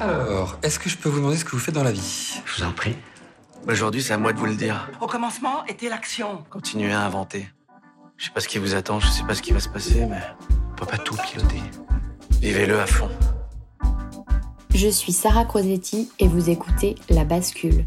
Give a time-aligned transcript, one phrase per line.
[0.00, 2.40] Alors, est-ce que je peux vous demander ce que vous faites dans la vie?
[2.44, 2.94] Je vous en prie.
[3.66, 4.88] Aujourd'hui, c'est à moi de vous le dire.
[5.00, 6.44] Au commencement était l'action.
[6.50, 7.48] Continuez à inventer.
[8.16, 10.06] Je sais pas ce qui vous attend, je sais pas ce qui va se passer,
[10.06, 10.20] mais
[10.72, 11.60] on peut pas tout piloter.
[12.40, 13.10] Vivez-le à fond.
[14.74, 17.86] Je suis Sarah Crosetti et vous écoutez La Bascule.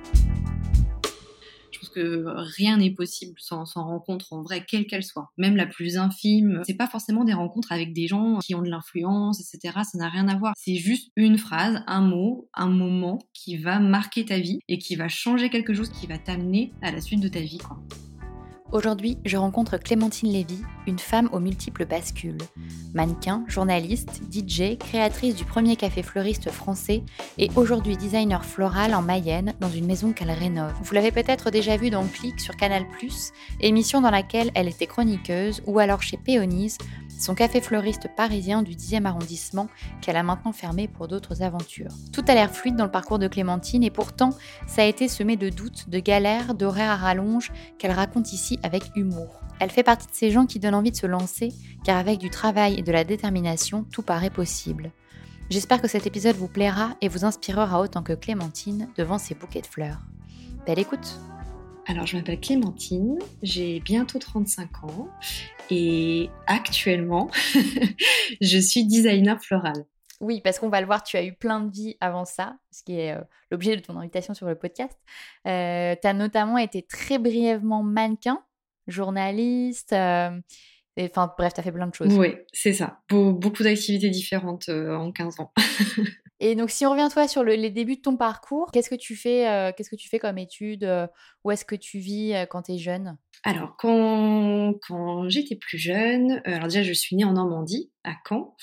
[1.95, 6.61] Rien n'est possible sans, rencontre en vrai, quelle qu'elle soit, même la plus infime.
[6.65, 9.79] C'est pas forcément des rencontres avec des gens qui ont de l'influence, etc.
[9.83, 10.53] Ça n'a rien à voir.
[10.57, 14.95] C'est juste une phrase, un mot, un moment qui va marquer ta vie et qui
[14.95, 17.59] va changer quelque chose, qui va t'amener à la suite de ta vie.
[18.71, 22.37] Aujourd'hui, je rencontre Clémentine Lévy, une femme aux multiples bascules.
[22.93, 27.03] Mannequin, journaliste, DJ, créatrice du premier café fleuriste français
[27.37, 30.73] et aujourd'hui designer floral en Mayenne dans une maison qu'elle rénove.
[30.83, 32.85] Vous l'avez peut-être déjà vue dans Click sur Canal+,
[33.59, 36.77] émission dans laquelle elle était chroniqueuse ou alors chez Péonise,
[37.21, 39.67] son café fleuriste parisien du 10e arrondissement
[40.01, 41.91] qu'elle a maintenant fermé pour d'autres aventures.
[42.11, 44.31] Tout a l'air fluide dans le parcours de Clémentine et pourtant,
[44.65, 48.83] ça a été semé de doutes, de galères, d'horaires à rallonge qu'elle raconte ici avec
[48.95, 49.41] humour.
[49.59, 52.31] Elle fait partie de ces gens qui donnent envie de se lancer car avec du
[52.31, 54.91] travail et de la détermination, tout paraît possible.
[55.51, 59.61] J'espère que cet épisode vous plaira et vous inspirera autant que Clémentine devant ses bouquets
[59.61, 59.99] de fleurs.
[60.65, 61.19] Belle écoute
[61.87, 65.09] Alors, je m'appelle Clémentine, j'ai bientôt 35 ans
[65.69, 67.29] et actuellement,
[68.41, 69.85] je suis designer floral.
[70.21, 72.83] Oui, parce qu'on va le voir, tu as eu plein de vies avant ça, ce
[72.83, 74.95] qui est euh, l'objet de ton invitation sur le podcast.
[75.47, 78.39] Euh, tu as notamment été très brièvement mannequin,
[78.87, 80.29] journaliste, euh,
[80.97, 82.13] et, enfin bref, tu as fait plein de choses.
[82.15, 83.01] Oui, c'est ça.
[83.09, 85.51] Be- beaucoup d'activités différentes euh, en 15 ans.
[86.43, 88.95] Et donc, si on revient toi sur le- les débuts de ton parcours, qu'est-ce que
[88.95, 91.05] tu fais, euh, qu'est-ce que tu fais comme études euh,
[91.43, 93.15] Où est-ce que tu vis euh, quand tu es jeune?
[93.43, 94.73] Alors, quand,
[95.29, 98.55] j'étais plus jeune, alors déjà, je suis née en Normandie, à Caen.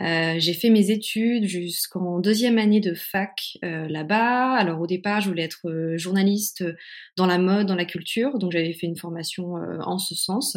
[0.00, 4.54] Euh, j'ai fait mes études jusqu'en deuxième année de fac euh, là-bas.
[4.54, 6.64] Alors, au départ, je voulais être euh, journaliste
[7.16, 8.38] dans la mode, dans la culture.
[8.38, 10.56] Donc, j'avais fait une formation en ce sens,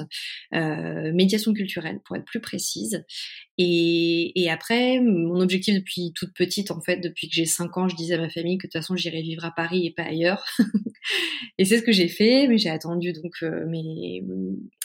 [0.51, 3.03] médiation culturelle, pour être plus précise.
[3.57, 7.95] Et, après, mon objectif depuis toute petite, en fait, depuis que j'ai 5 ans, je
[7.95, 10.44] disais à ma famille que de toute façon, j'irais vivre à Paris et pas ailleurs.
[11.57, 14.23] et c'est ce que j'ai fait, mais j'ai attendu donc mes,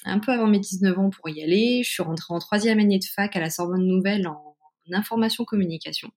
[0.05, 1.83] un peu avant mes 19 ans pour y aller.
[1.83, 4.57] Je suis rentrée en troisième année de fac à la Sorbonne Nouvelle en,
[4.89, 6.11] en information communication.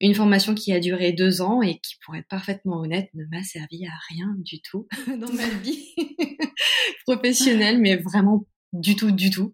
[0.00, 3.42] Une formation qui a duré deux ans et qui, pour être parfaitement honnête, ne m'a
[3.42, 5.94] servi à rien du tout dans ma vie
[7.06, 9.52] professionnelle, mais vraiment du tout, du tout.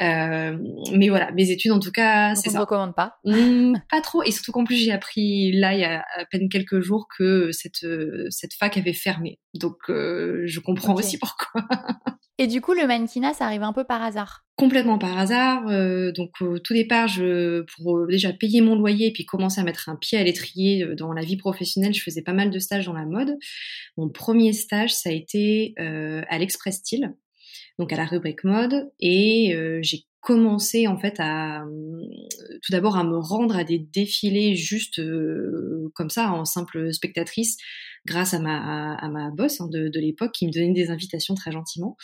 [0.00, 0.58] Euh,
[0.92, 2.58] mais voilà, mes études en tout cas, c'est ça.
[2.58, 3.18] ne recommande pas.
[3.24, 6.48] Mmh, pas trop, et surtout qu'en plus j'ai appris là il y a à peine
[6.48, 7.86] quelques jours que cette
[8.30, 9.38] cette fac avait fermé.
[9.54, 11.62] Donc je comprends aussi pourquoi.
[12.40, 14.46] Et du coup, le mannequinat, ça arrive un peu par hasard?
[14.56, 15.68] Complètement par hasard.
[15.68, 19.60] Euh, donc au tout départ, je, pour euh, déjà payer mon loyer et puis commencer
[19.60, 22.48] à mettre un pied à l'étrier euh, dans la vie professionnelle, je faisais pas mal
[22.48, 23.36] de stages dans la mode.
[23.98, 27.14] Mon premier stage, ça a été à l'Express Style,
[27.80, 31.64] donc à la rubrique mode, et j'ai commencé en fait à
[32.62, 35.00] tout d'abord à me rendre à des défilés juste
[35.94, 37.56] comme ça en simple spectatrice
[38.06, 41.34] grâce à ma, à, ma boss hein, de, de l'époque qui me donnait des invitations
[41.34, 41.96] très gentiment.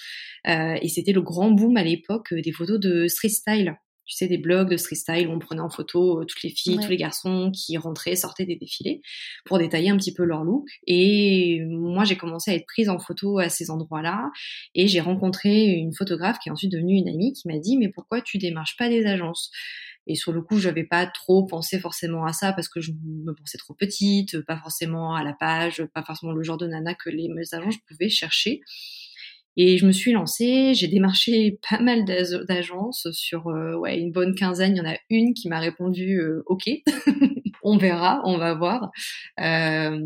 [0.47, 3.77] Euh, et c'était le grand boom à l'époque euh, des photos de street style.
[4.07, 6.51] Tu sais, des blogs de street style où on prenait en photo euh, toutes les
[6.51, 9.03] filles, tous les garçons qui rentraient, sortaient des défilés
[9.45, 10.69] pour détailler un petit peu leur look.
[10.87, 14.31] Et moi, j'ai commencé à être prise en photo à ces endroits-là.
[14.75, 17.89] Et j'ai rencontré une photographe qui est ensuite devenue une amie qui m'a dit, mais
[17.89, 19.51] pourquoi tu démarches pas des agences?
[20.07, 22.93] Et sur le coup, je n'avais pas trop pensé forcément à ça parce que je
[22.93, 26.95] me pensais trop petite, pas forcément à la page, pas forcément le genre de nana
[26.95, 28.61] que les agences pouvaient chercher.
[29.59, 34.35] Et je me suis lancée, j'ai démarché pas mal d'agences sur euh, ouais, une bonne
[34.35, 34.77] quinzaine.
[34.77, 36.69] Il y en a une qui m'a répondu euh, OK.
[37.67, 38.93] on verra, on va voir.
[39.41, 39.99] Euh,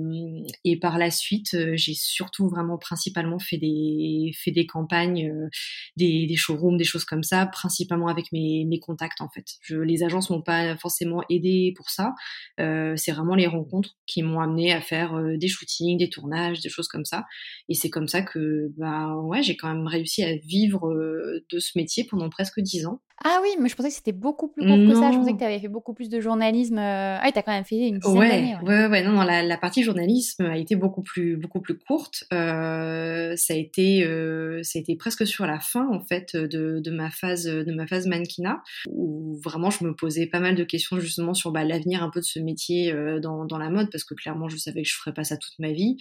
[0.64, 5.48] et par la suite, euh, j'ai surtout vraiment principalement fait des fait des campagnes, euh,
[5.94, 9.44] des, des showrooms, des choses comme ça, principalement avec mes, mes contacts en fait.
[9.60, 12.14] Je, les agences m'ont pas forcément aidé pour ça.
[12.60, 16.70] Euh, c'est vraiment les rencontres qui m'ont amené à faire des shootings, des tournages, des
[16.70, 17.26] choses comme ça.
[17.68, 21.76] Et c'est comme ça que bah ouais, j'ai quand même réussi à vivre de ce
[21.76, 23.02] métier pendant presque dix ans.
[23.22, 25.12] Ah oui, mais je pensais que c'était beaucoup plus court que ça.
[25.12, 26.78] Je pensais que tu avais fait beaucoup plus de journalisme.
[26.78, 28.56] Ah oui, tu as quand même fait une dizaine ouais, d'années.
[28.62, 28.86] Ouais.
[28.86, 32.24] ouais, non, non la, la, partie journalisme a été beaucoup plus, beaucoup plus courte.
[32.32, 36.80] Euh, ça a été, euh, ça a été presque sur la fin en fait de,
[36.80, 40.64] de ma phase, de ma phase mannequinat, où vraiment je me posais pas mal de
[40.64, 43.90] questions justement sur bah, l'avenir un peu de ce métier euh, dans, dans la mode,
[43.90, 45.96] parce que clairement je savais que je ferais pas ça toute ma vie,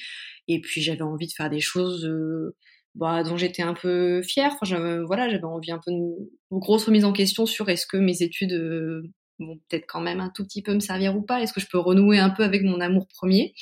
[0.48, 2.10] et puis j'avais envie de faire des choses.
[2.96, 4.52] Bah, dont j'étais un peu fière.
[4.54, 5.98] Enfin, j'avais, voilà, j'avais envie un peu de
[6.52, 9.04] une grosse remise en question sur est-ce que mes études euh,
[9.40, 11.42] vont peut-être quand même un tout petit peu me servir ou pas.
[11.42, 13.54] Est-ce que je peux renouer un peu avec mon amour premier?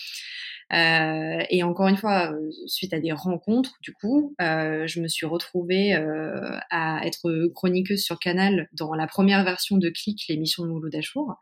[0.73, 5.07] Euh, et encore une fois, euh, suite à des rencontres, du coup, euh, je me
[5.07, 10.63] suis retrouvée euh, à être chroniqueuse sur Canal dans la première version de Click, l'émission
[10.63, 11.35] de Mouloud Achour,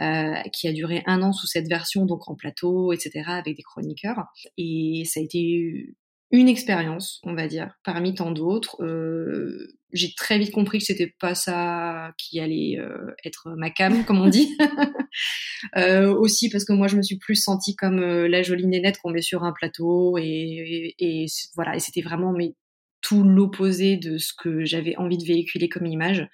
[0.00, 3.62] euh, qui a duré un an sous cette version, donc en plateau, etc., avec des
[3.62, 4.24] chroniqueurs.
[4.56, 5.94] Et ça a été
[6.34, 8.82] une expérience, on va dire, parmi tant d'autres.
[8.82, 14.04] Euh, j'ai très vite compris que c'était pas ça qui allait euh, être ma cam,
[14.04, 14.48] comme on dit.
[15.76, 19.10] euh, aussi parce que moi, je me suis plus sentie comme la jolie nénette qu'on
[19.10, 21.76] met sur un plateau et, et, et voilà.
[21.76, 22.54] Et c'était vraiment mais
[23.00, 26.26] tout l'opposé de ce que j'avais envie de véhiculer comme image.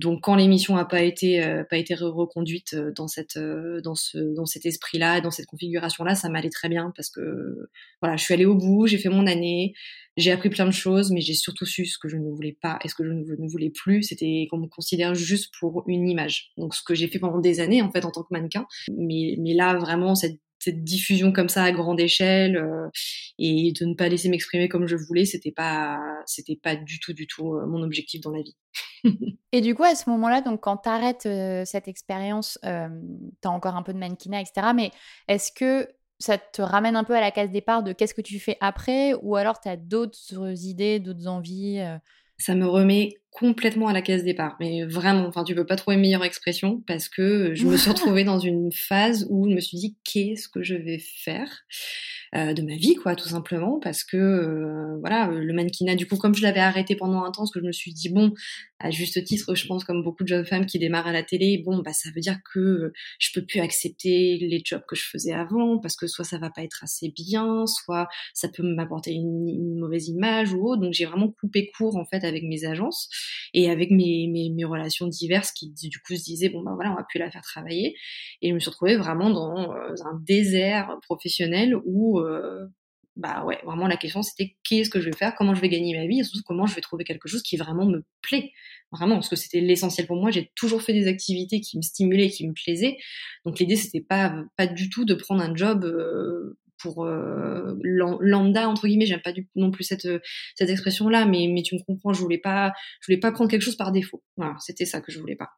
[0.00, 3.94] Donc quand l'émission n'a pas été euh, pas été reconduite euh, dans cette euh, dans
[3.94, 7.68] ce dans cet esprit-là, dans cette configuration-là, ça m'allait très bien parce que
[8.00, 9.74] voilà, je suis allée au bout, j'ai fait mon année,
[10.16, 12.78] j'ai appris plein de choses, mais j'ai surtout su ce que je ne voulais pas
[12.82, 14.02] et ce que je ne voulais plus.
[14.02, 16.52] C'était qu'on me considère juste pour une image.
[16.56, 18.66] Donc ce que j'ai fait pendant des années en fait en tant que mannequin,
[18.96, 22.88] mais mais là vraiment cette cette diffusion comme ça à grande échelle euh,
[23.38, 27.12] et de ne pas laisser m'exprimer comme je voulais, c'était pas c'était pas du tout
[27.12, 28.56] du tout euh, mon objectif dans la vie.
[29.52, 33.50] et du coup à ce moment-là, donc quand tu arrêtes euh, cette expérience, tu as
[33.50, 34.68] encore un peu de mannequinat, etc.
[34.74, 34.90] Mais
[35.28, 35.88] est-ce que
[36.18, 39.14] ça te ramène un peu à la case départ de qu'est-ce que tu fais après
[39.22, 41.82] ou alors tu as d'autres idées, d'autres envies
[42.40, 44.56] ça me remet complètement à la case départ.
[44.60, 48.24] Mais vraiment, enfin, tu peux pas trouver meilleure expression parce que je me suis retrouvée
[48.24, 51.64] dans une phase où je me suis dit qu'est-ce que je vais faire
[52.36, 56.16] euh, de ma vie, quoi, tout simplement, parce que euh, voilà, le mannequinat, du coup,
[56.16, 58.32] comme je l'avais arrêté pendant un temps, ce que je me suis dit bon,
[58.78, 61.58] à juste titre, je pense comme beaucoup de jeunes femmes qui démarrent à la télé,
[61.58, 65.32] bon, bah ça veut dire que je peux plus accepter les jobs que je faisais
[65.32, 69.48] avant parce que soit ça va pas être assez bien, soit ça peut m'apporter une,
[69.48, 70.82] une, mauvaise image ou autre.
[70.82, 73.08] Donc j'ai vraiment coupé court en fait avec mes agences
[73.54, 76.92] et avec mes, mes, mes relations diverses qui du coup se disaient bon bah voilà,
[76.92, 77.96] on va plus la faire travailler.
[78.42, 82.66] Et je me suis retrouvée vraiment dans euh, un désert professionnel où euh,
[83.16, 85.96] bah ouais, vraiment la question c'était qu'est-ce que je vais faire, comment je vais gagner
[85.96, 88.52] ma vie, et surtout comment je vais trouver quelque chose qui vraiment me plaît?
[88.92, 90.32] Vraiment, parce que c'était l'essentiel pour moi.
[90.32, 92.96] J'ai toujours fait des activités qui me stimulaient, qui me plaisaient.
[93.44, 98.68] Donc l'idée c'était pas pas du tout de prendre un job euh, pour euh, lambda
[98.68, 99.06] entre guillemets.
[99.06, 100.08] J'aime pas du, non plus cette
[100.54, 102.12] cette expression là, mais mais tu me comprends.
[102.12, 104.22] Je voulais pas je voulais pas prendre quelque chose par défaut.
[104.36, 105.50] Voilà, c'était ça que je voulais pas.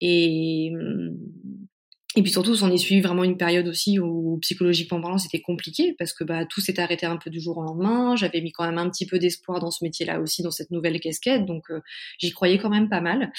[0.00, 0.72] Et
[2.16, 5.94] et puis surtout, on est suivi vraiment une période aussi où psychologiquement parlant, c'était compliqué
[5.98, 8.16] parce que bah, tout s'est arrêté un peu du jour au lendemain.
[8.16, 10.98] J'avais mis quand même un petit peu d'espoir dans ce métier-là aussi, dans cette nouvelle
[10.98, 11.80] casquette, donc euh,
[12.18, 13.30] j'y croyais quand même pas mal.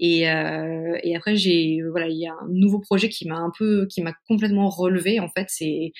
[0.00, 3.52] Et, euh, et après, j'ai voilà, il y a un nouveau projet qui m'a un
[3.56, 5.20] peu, qui m'a complètement relevé.
[5.20, 5.92] En fait, c'est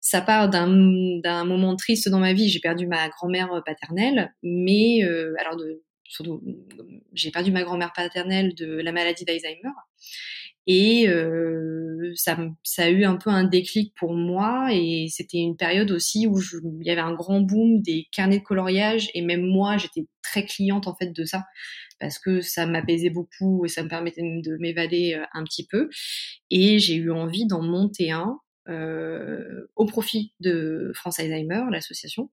[0.00, 2.48] ça part d'un moment triste dans ma vie.
[2.48, 6.42] J'ai perdu ma grand-mère paternelle, mais euh, alors de surtout,
[7.12, 9.70] j'ai perdu ma grand-mère paternelle de la maladie d'Alzheimer.
[10.66, 15.56] Et euh, ça, ça, a eu un peu un déclic pour moi et c'était une
[15.56, 19.22] période aussi où je, il y avait un grand boom des carnets de coloriage et
[19.22, 21.44] même moi j'étais très cliente en fait de ça
[21.98, 25.88] parce que ça m'apaisait beaucoup et ça me permettait de m'évader euh, un petit peu
[26.50, 32.30] et j'ai eu envie d'en monter un euh, au profit de France Alzheimer, l'association.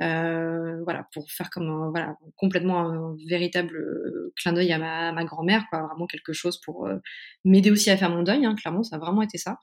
[0.00, 5.10] Euh, voilà, pour faire comme un, voilà complètement un véritable euh, clin d'œil à ma,
[5.12, 6.98] ma grand-mère, quoi, vraiment quelque chose pour euh,
[7.44, 8.46] m'aider aussi à faire mon deuil.
[8.46, 9.58] Hein, clairement, ça a vraiment été ça.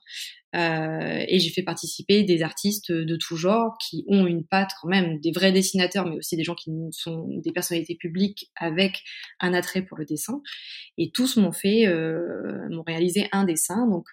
[0.54, 4.88] Euh, et j'ai fait participer des artistes de tout genre qui ont une patte quand
[4.88, 9.02] même, des vrais dessinateurs, mais aussi des gens qui sont des personnalités publiques avec
[9.40, 10.42] un attrait pour le dessin.
[10.98, 11.86] Et tous m'ont fait,
[12.70, 14.06] m'ont réalisé un dessin, donc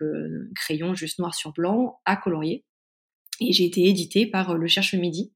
[0.56, 2.66] crayon juste noir sur blanc, à colorier.
[3.40, 5.32] Et j'ai été éditée par Le Cherche Midi,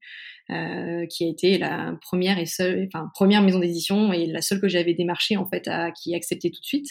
[0.50, 4.60] euh, qui a été la première et seule, enfin première maison d'édition et la seule
[4.60, 6.88] que j'avais démarché en fait à qui accepté tout de suite.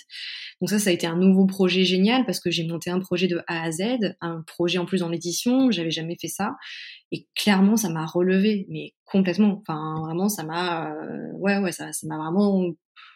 [0.61, 3.27] Donc ça, ça a été un nouveau projet génial parce que j'ai monté un projet
[3.27, 6.55] de A à Z, un projet en plus en édition, j'avais jamais fait ça
[7.11, 9.61] et clairement ça m'a relevé, mais complètement.
[9.61, 12.71] Enfin vraiment, ça m'a, euh, ouais ouais, ça, ça m'a vraiment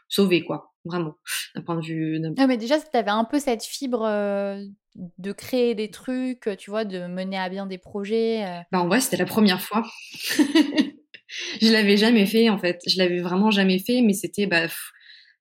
[0.09, 1.15] sauvé quoi, vraiment
[1.55, 2.19] d'un point de vue.
[2.19, 4.03] Non mais déjà, tu avais un peu cette fibre.
[4.03, 4.63] Euh
[4.95, 8.59] de créer des trucs, tu vois, de mener à bien des projets euh?
[8.71, 9.83] Bah en vrai, c'était la première fois.
[11.61, 12.79] je l'avais jamais fait en fait.
[12.87, 14.67] Je l'avais vraiment jamais fait, mais c'était bah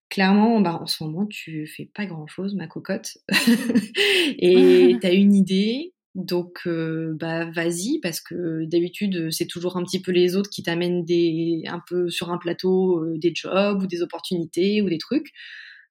[0.09, 3.19] clairement, bah en ce moment tu fais pas grand chose, ma cocotte,
[4.39, 5.95] et t'as une idée.
[6.17, 10.65] Donc euh, bah vas-y parce que d'habitude c'est toujours un petit peu les autres qui
[10.65, 14.99] t'amènent des un peu sur un plateau euh, des jobs ou des opportunités ou des
[14.99, 15.29] trucs.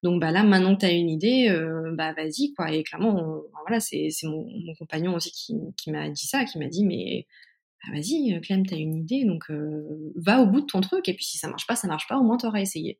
[0.02, 2.72] Donc bah là, maintenant que tu as une idée, euh, bah vas-y quoi.
[2.72, 6.68] Et clairement, voilà, c'est mon, mon, compagnon aussi qui, qui m'a dit ça, qui m'a
[6.68, 7.26] dit mais
[7.84, 11.08] bah, vas-y, euh, Clem, t'as une idée, donc euh, va au bout de ton truc.
[11.08, 12.98] Et puis si ça marche pas, ça marche pas, au moins t'auras essayé.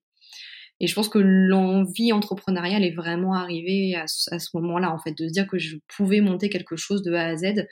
[0.80, 5.12] Et je pense que l'envie entrepreneuriale est vraiment arrivée à, à ce moment-là, en fait,
[5.12, 7.66] de se dire que je pouvais monter quelque chose de A à Z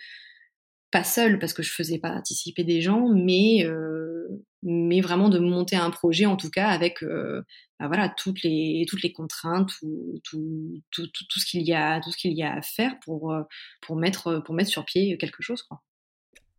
[0.90, 4.26] pas seule parce que je faisais participer des gens, mais euh,
[4.62, 7.42] mais vraiment de monter un projet en tout cas avec euh,
[7.86, 12.10] voilà toutes les toutes les contraintes tout tout, tout, tout, ce qu'il y a tout
[12.10, 13.42] ce qu'il y a à faire pour euh,
[13.80, 15.82] pour mettre pour mettre sur pied quelque chose quoi.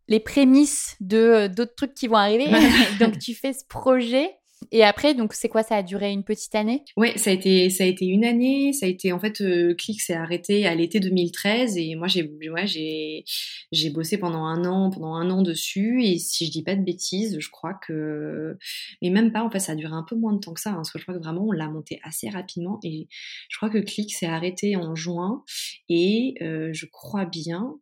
[0.07, 2.45] Les prémices de d'autres trucs qui vont arriver.
[2.99, 4.38] Donc tu fais ce projet
[4.71, 6.83] et après, donc c'est quoi Ça a duré une petite année?
[6.97, 8.73] Ouais, ça a été ça a été une année.
[8.73, 12.29] Ça a été en fait euh, Click s'est arrêté à l'été 2013 et moi j'ai
[12.49, 13.23] ouais, j'ai
[13.71, 16.83] j'ai bossé pendant un an pendant un an dessus et si je dis pas de
[16.83, 18.57] bêtises, je crois que
[19.01, 20.71] mais même pas en fait ça a duré un peu moins de temps que ça
[20.71, 23.07] hein, parce que je crois que vraiment on l'a monté assez rapidement et
[23.49, 25.43] je crois que Click s'est arrêté en juin
[25.87, 27.75] et euh, je crois bien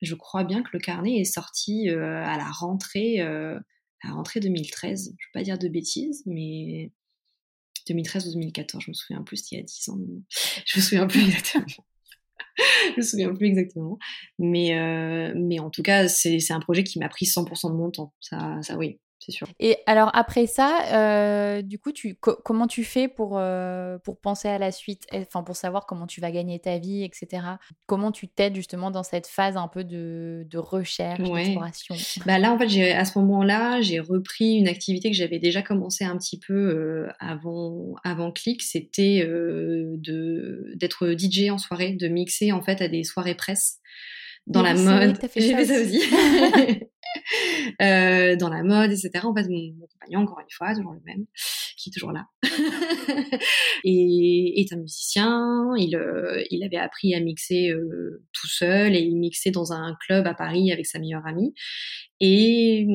[0.00, 3.20] je crois bien que le carnet est sorti euh, à la rentrée.
[4.02, 5.04] À rentrée 2013.
[5.04, 6.92] Je ne veux pas dire de bêtises, mais
[7.88, 9.98] 2013 ou 2014, je me souviens plus, il y a 10 ans
[10.66, 11.66] Je me souviens plus exactement.
[12.56, 13.98] je me souviens plus exactement.
[14.38, 17.90] Mais, euh, mais en tout cas, c'est un projet qui m'a pris 100% de mon
[17.90, 18.14] temps.
[18.20, 19.46] Ça, ça oui c'est sûr.
[19.58, 24.48] Et alors après ça, euh, du coup, tu, comment tu fais pour, euh, pour penser
[24.48, 27.42] à la suite, enfin pour savoir comment tu vas gagner ta vie, etc.
[27.86, 31.94] Comment tu t'aides justement dans cette phase un peu de, de recherche, d'exploration?
[32.24, 36.04] Bah Là, en fait, à ce moment-là, j'ai repris une activité que j'avais déjà commencé
[36.04, 39.28] un petit peu euh, avant, avant Click, c'était
[40.76, 43.80] d'être DJ en soirée, de mixer en fait à des soirées presse
[44.46, 45.18] dans la mode.
[45.36, 46.02] J'ai fait ça aussi.
[47.82, 49.24] euh, dans la mode, etc.
[49.24, 51.26] En fait, mon, compagnon, encore une fois, toujours le même,
[51.76, 52.26] qui est toujours là,
[53.84, 55.72] et est un musicien.
[55.76, 59.96] Il, euh, il avait appris à mixer euh, tout seul et il mixait dans un
[60.06, 61.54] club à Paris avec sa meilleure amie.
[62.20, 62.86] Et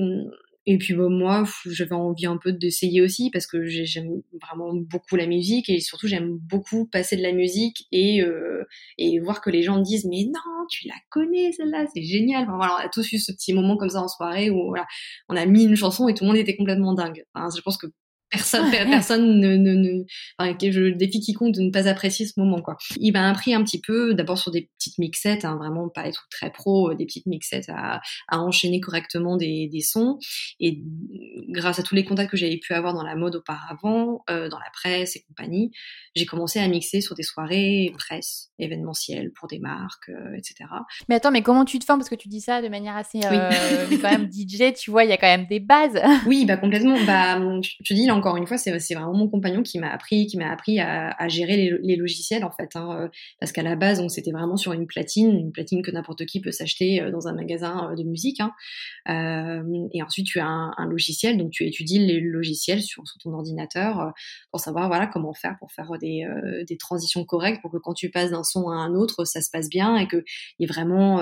[0.68, 5.16] et puis bah, moi, j'avais envie un peu d'essayer aussi parce que j'aime vraiment beaucoup
[5.16, 8.64] la musique et surtout j'aime beaucoup passer de la musique et euh,
[8.98, 12.44] et voir que les gens disent mais non, tu la connais celle-là, c'est génial.
[12.44, 14.86] Enfin, voilà, on a tous eu ce petit moment comme ça en soirée où voilà,
[15.30, 17.24] on a mis une chanson et tout le monde était complètement dingue.
[17.36, 17.88] Je pense que
[18.30, 20.04] personne, personne ne, ne, ne
[20.38, 22.78] enfin, je défie quiconque de ne pas apprécier ce moment, quoi.
[22.98, 26.28] Il m'a appris un petit peu, d'abord sur des petites mixettes, hein, vraiment pas être
[26.32, 30.18] très pro, euh, des petites mixettes à, à enchaîner correctement des, des, sons.
[30.60, 30.82] Et
[31.50, 34.60] grâce à tous les contacts que j'avais pu avoir dans la mode auparavant, euh, dans
[34.60, 35.72] la presse et compagnie,
[36.16, 40.70] j'ai commencé à mixer sur des soirées presse, événementielles pour des marques, euh, etc.
[41.10, 42.00] Mais attends, mais comment tu te formes?
[42.00, 43.50] Parce que tu dis ça de manière assez, euh,
[44.02, 46.02] quand même DJ, tu vois, il y a quand même des bases.
[46.26, 46.98] oui, bah complètement.
[47.06, 50.26] Bah, je te dis là encore une fois, c'est vraiment mon compagnon qui m'a appris,
[50.26, 53.08] qui m'a appris à, gérer les, logiciels en fait, hein, euh,
[53.40, 56.42] parce qu'à la base, donc c'était vraiment sur une platine, une platine que n'importe qui
[56.42, 58.40] peut s'acheter euh, dans un magasin euh, de musique.
[58.40, 58.52] Hein.
[59.94, 64.14] Et ensuite, tu as un, logiciel, donc tu étudies les logiciels sur, ton ordinateur
[64.50, 66.26] pour savoir voilà comment faire pour faire des,
[66.68, 69.52] des transitions correctes pour que quand tu passes d'un son à un autre, ça se
[69.52, 70.24] passe bien et que
[70.58, 71.22] il y ait vraiment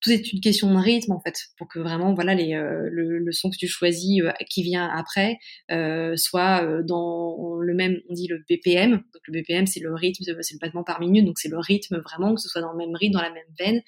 [0.00, 3.18] tout est une question de rythme en fait, pour que vraiment voilà les, euh, le,
[3.18, 5.38] le, son que tu choisis euh, qui vient après
[5.70, 8.92] euh, soit dans le même, on dit le BPM.
[8.92, 11.98] Donc le BPM c'est le rythme, c'est le battement par minute, donc c'est le rythme
[11.98, 13.82] vraiment que ce soit dans le même rythme, dans la même veine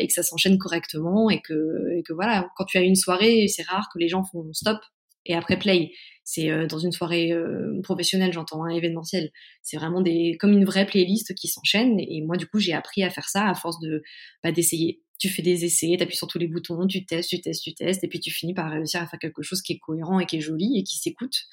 [0.00, 3.46] et que ça s'enchaîne correctement et que, et que voilà quand tu as une soirée,
[3.48, 4.78] c'est rare que les gens font stop
[5.26, 5.92] et après play.
[6.24, 9.30] C'est euh, dans une soirée euh, professionnelle, j'entends, un hein, événementiel.
[9.62, 11.98] C'est vraiment des comme une vraie playlist qui s'enchaîne.
[11.98, 14.02] Et moi, du coup, j'ai appris à faire ça à force de
[14.44, 17.40] bah, d'essayer tu fais des essais, tu appuies sur tous les boutons, tu testes, tu
[17.40, 19.78] testes, tu testes, et puis tu finis par réussir à faire quelque chose qui est
[19.78, 21.44] cohérent et qui est joli et qui s'écoute,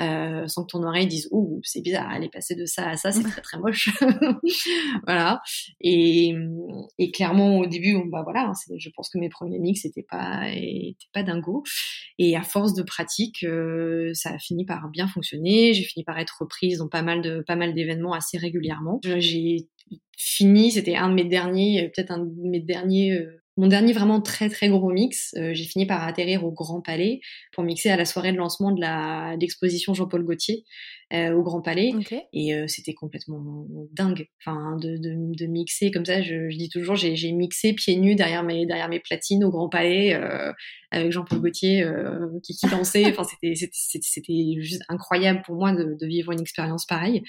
[0.00, 2.96] euh, sans que ton oreille dise «Ouh, c'est bizarre, elle est passée de ça à
[2.96, 3.90] ça, c'est très très moche.»
[5.06, 5.42] Voilà.
[5.80, 6.32] Et,
[6.98, 10.48] et, clairement, au début, bah voilà, hein, je pense que mes premiers mix n'étaient pas,
[10.48, 11.64] étaient pas dingo.
[12.18, 15.74] Et à force de pratique, euh, ça a fini par bien fonctionner.
[15.74, 19.00] J'ai fini par être reprise dans pas mal de pas mal d'événements assez régulièrement.
[19.02, 19.68] J'ai
[20.16, 23.92] fini, c'était un de mes derniers, euh, peut-être un de mes derniers, euh, mon dernier
[23.92, 25.34] vraiment très très gros mix.
[25.36, 27.20] Euh, j'ai fini par atterrir au Grand Palais
[27.52, 30.64] pour mixer à la soirée de lancement de la l'exposition Jean-Paul Gaultier
[31.12, 31.90] au Grand Palais,
[32.32, 34.28] et c'était complètement dingue.
[34.38, 38.14] Enfin, de, de, de, mixer comme ça, je, je dis toujours, j'ai mixé pieds nus
[38.14, 40.16] derrière mes derrière mes platines au Grand Palais
[40.92, 41.84] avec Jean-Paul Gaultier
[42.44, 43.06] qui, qui dansait.
[43.06, 47.22] enfin, c'était c'était juste incroyable pour moi de, de vivre une expérience pareille.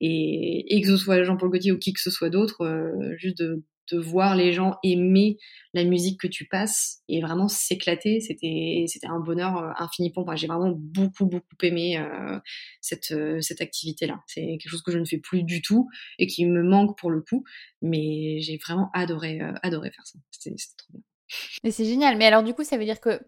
[0.00, 3.38] Et, et que ce soit Jean-Paul Gaultier ou qui que ce soit d'autre, euh, juste
[3.38, 5.36] de, de, voir les gens aimer
[5.74, 10.36] la musique que tu passes et vraiment s'éclater, c'était un bonheur euh, infini pour moi.
[10.36, 12.38] J'ai vraiment beaucoup beaucoup aimé euh,
[12.80, 14.20] cette euh, cette activité là.
[14.26, 17.10] C'est quelque chose que je ne fais plus du tout et qui me manque pour
[17.10, 17.44] le coup,
[17.82, 20.18] mais j'ai vraiment adoré adoré faire ça.
[20.30, 21.02] C'était trop bien.
[21.70, 22.16] C'est génial.
[22.16, 23.20] Mais alors du coup, ça veut dire que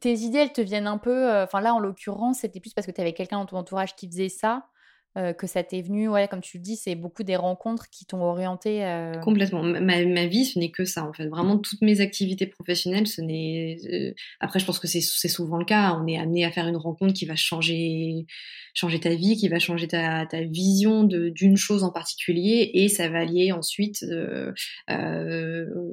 [0.00, 1.30] tes idées, elles te viennent un peu.
[1.42, 4.06] Enfin là, en l'occurrence, c'était plus parce que tu avais quelqu'un dans ton entourage qui
[4.06, 4.68] faisait ça.
[5.16, 8.04] Euh, que ça t'est venu, ouais, comme tu le dis, c'est beaucoup des rencontres qui
[8.04, 8.84] t'ont orienté.
[8.84, 9.12] Euh...
[9.20, 9.62] Complètement.
[9.62, 11.28] Ma, ma, vie, ce n'est que ça, en fait.
[11.28, 13.76] Vraiment, toutes mes activités professionnelles, ce n'est.
[13.92, 14.12] Euh...
[14.40, 15.96] Après, je pense que c'est souvent le cas.
[16.00, 18.26] On est amené à faire une rencontre qui va changer,
[18.74, 23.08] changer ta vie, qui va changer ta, ta vision d'une chose en particulier, et ça
[23.08, 24.04] va lier ensuite.
[24.10, 24.52] Euh,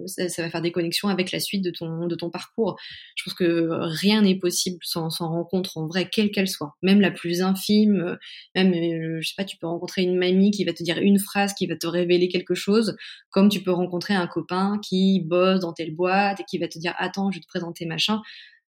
[0.07, 2.75] ça, ça, va faire des connexions avec la suite de ton de ton parcours.
[3.15, 7.01] Je pense que rien n'est possible sans, sans rencontre en vrai, quelle qu'elle soit, même
[7.01, 8.17] la plus infime,
[8.55, 8.73] même
[9.19, 11.67] je sais pas, tu peux rencontrer une mamie qui va te dire une phrase qui
[11.67, 12.95] va te révéler quelque chose,
[13.29, 16.79] comme tu peux rencontrer un copain qui bosse dans telle boîte et qui va te
[16.79, 18.21] dire attends, je vais te présenter machin.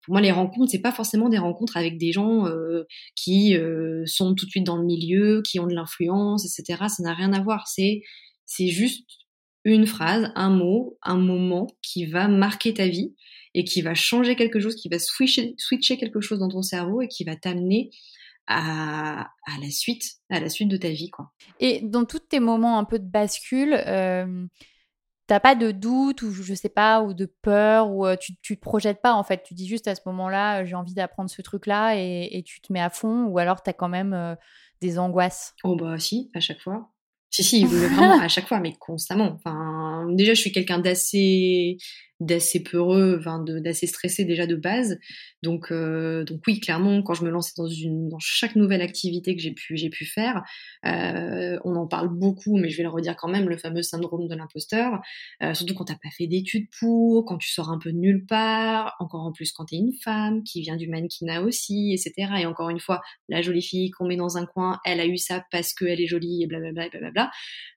[0.02, 2.84] Pour moi, les rencontres, c'est pas forcément des rencontres avec des gens euh,
[3.16, 6.84] qui euh, sont tout de suite dans le milieu, qui ont de l'influence, etc.
[6.88, 7.68] Ça n'a rien à voir.
[7.68, 8.00] C'est
[8.46, 9.06] c'est juste
[9.64, 13.14] une phrase, un mot, un moment qui va marquer ta vie
[13.54, 17.02] et qui va changer quelque chose, qui va switcher, switcher quelque chose dans ton cerveau
[17.02, 17.90] et qui va t'amener
[18.50, 21.30] à, à, la suite, à la suite de ta vie, quoi.
[21.60, 24.46] Et dans tous tes moments un peu de bascule, euh,
[25.28, 28.56] t'as pas de doute ou je sais pas ou de peur ou euh, tu, tu
[28.56, 29.44] te projettes pas en fait.
[29.44, 32.72] Tu dis juste à ce moment-là, j'ai envie d'apprendre ce truc-là et, et, tu te
[32.72, 34.34] mets à fond ou alors t'as quand même euh,
[34.80, 35.54] des angoisses.
[35.62, 36.90] Oh bah si, à chaque fois.
[37.30, 39.32] Si si, vraiment à chaque fois, mais constamment.
[39.36, 41.78] Enfin, déjà, je suis quelqu'un d'assez
[42.20, 44.98] d'assez peureux, enfin d'assez stressé déjà de base.
[45.42, 49.34] Donc, euh, donc oui, clairement, quand je me lançais dans une, dans chaque nouvelle activité
[49.34, 50.42] que j'ai pu, j'ai pu faire,
[50.86, 54.28] euh, on en parle beaucoup, mais je vais le redire quand même, le fameux syndrome
[54.28, 55.00] de l'imposteur.
[55.42, 58.26] Euh, surtout quand t'as pas fait d'études pour, quand tu sors un peu de nulle
[58.26, 62.32] part, encore en plus quand t'es une femme qui vient du mannequinat aussi, etc.
[62.40, 65.16] Et encore une fois, la jolie fille qu'on met dans un coin, elle a eu
[65.16, 67.30] ça parce qu'elle est jolie et blablabla, et blablabla.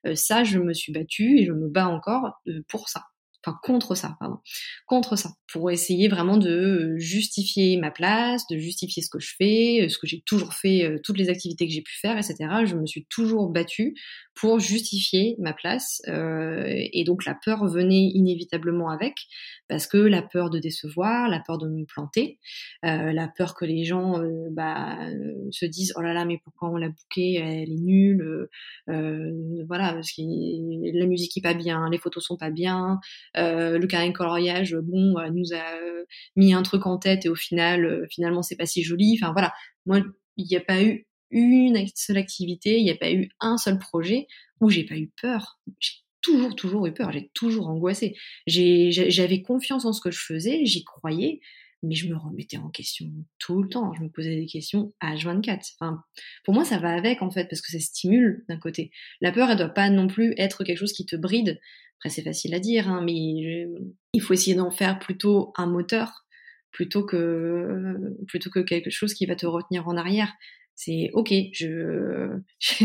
[0.06, 3.04] Euh, ça, je me suis battue et je me bats encore euh, pour ça
[3.44, 4.38] enfin contre ça, pardon,
[4.86, 9.88] contre ça, pour essayer vraiment de justifier ma place, de justifier ce que je fais,
[9.88, 12.36] ce que j'ai toujours fait, toutes les activités que j'ai pu faire, etc.
[12.64, 13.94] Je me suis toujours battue
[14.34, 19.14] pour justifier ma place, euh, et donc la peur venait inévitablement avec,
[19.68, 22.38] parce que la peur de décevoir, la peur de me planter,
[22.84, 24.98] euh, la peur que les gens euh, bah,
[25.50, 28.48] se disent oh là là mais pourquoi on l'a bouquée, elle est nulle,
[28.88, 30.22] voilà parce que
[30.98, 32.98] la musique est pas bien, les photos sont pas bien,
[33.34, 35.64] le carré de coloriage bon nous a
[36.36, 39.52] mis un truc en tête et au final finalement c'est pas si joli, enfin voilà
[39.86, 40.00] moi
[40.36, 43.78] il n'y a pas eu une seule activité, il n'y a pas eu un seul
[43.78, 44.26] projet
[44.60, 45.58] où j'ai pas eu peur.
[45.80, 48.16] J'ai toujours, toujours eu peur, j'ai toujours angoissé.
[48.46, 51.40] J'avais confiance en ce que je faisais, j'y croyais,
[51.84, 53.06] mais je me remettais en question
[53.38, 53.92] tout le temps.
[53.94, 55.74] Je me posais des questions à H24.
[55.78, 56.02] Enfin,
[56.44, 58.90] pour moi, ça va avec, en fait, parce que ça stimule d'un côté.
[59.20, 61.60] La peur, elle doit pas non plus être quelque chose qui te bride.
[61.98, 66.26] Après, c'est facile à dire, hein, mais il faut essayer d'en faire plutôt un moteur
[66.70, 67.94] plutôt que,
[68.26, 70.32] plutôt que quelque chose qui va te retenir en arrière
[70.74, 71.32] c'est ok.
[71.52, 72.36] Je,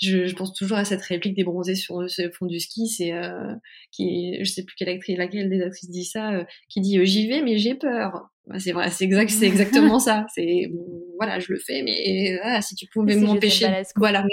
[0.00, 2.88] je, je, pense toujours à cette réplique des bronzés sur, le fond du ski.
[2.88, 3.54] C'est euh,
[3.90, 7.04] qui, je sais plus quelle actrice, laquelle des actrices dit ça, euh, qui dit euh,
[7.04, 8.30] j'y vais mais j'ai peur.
[8.46, 10.26] Bah, c'est vrai, c'est exact, c'est exactement ça.
[10.34, 10.70] C'est
[11.16, 14.24] voilà, je le fais, mais ah, si tu pouvais m'empêcher, voilà,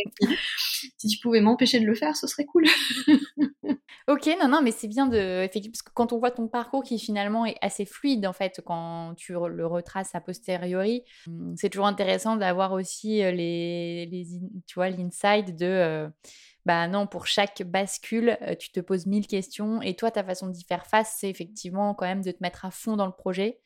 [0.97, 2.65] si tu pouvais m'empêcher de le faire, ce serait cool.
[4.07, 6.83] ok, non, non, mais c'est bien de, effectivement, parce que quand on voit ton parcours
[6.83, 11.69] qui finalement est assez fluide en fait, quand tu le retraces a posteriori, hum, c'est
[11.69, 14.25] toujours intéressant d'avoir aussi euh, les, les,
[14.67, 15.65] tu vois, l'inside de.
[15.65, 16.09] Euh,
[16.65, 20.47] bah non, pour chaque bascule, euh, tu te poses mille questions et toi, ta façon
[20.47, 23.59] d'y faire face, c'est effectivement quand même de te mettre à fond dans le projet,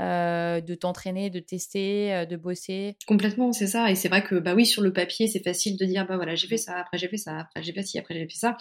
[0.00, 2.96] euh, de t'entraîner, de tester, euh, de bosser.
[3.06, 3.90] Complètement, c'est ça.
[3.90, 6.34] Et c'est vrai que bah oui, sur le papier, c'est facile de dire bah voilà,
[6.34, 8.56] j'ai fait ça, après j'ai fait ça, après j'ai fait ci, après j'ai fait ça.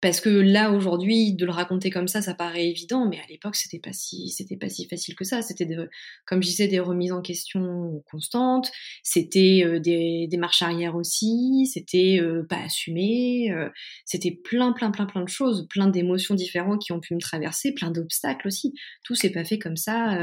[0.00, 3.56] Parce que là aujourd'hui, de le raconter comme ça, ça paraît évident, mais à l'époque,
[3.56, 5.42] c'était pas si, c'était pas si facile que ça.
[5.42, 5.66] C'était,
[6.26, 8.70] comme je disais, des remises en question constantes.
[9.02, 11.68] C'était euh, des, des, marches arrière aussi.
[11.72, 13.52] C'était pas assumé.
[14.04, 17.72] c'était plein, plein, plein, plein de choses, plein d'émotions différentes qui ont pu me traverser,
[17.72, 18.74] plein d'obstacles aussi.
[19.04, 20.18] Tout s'est pas fait comme ça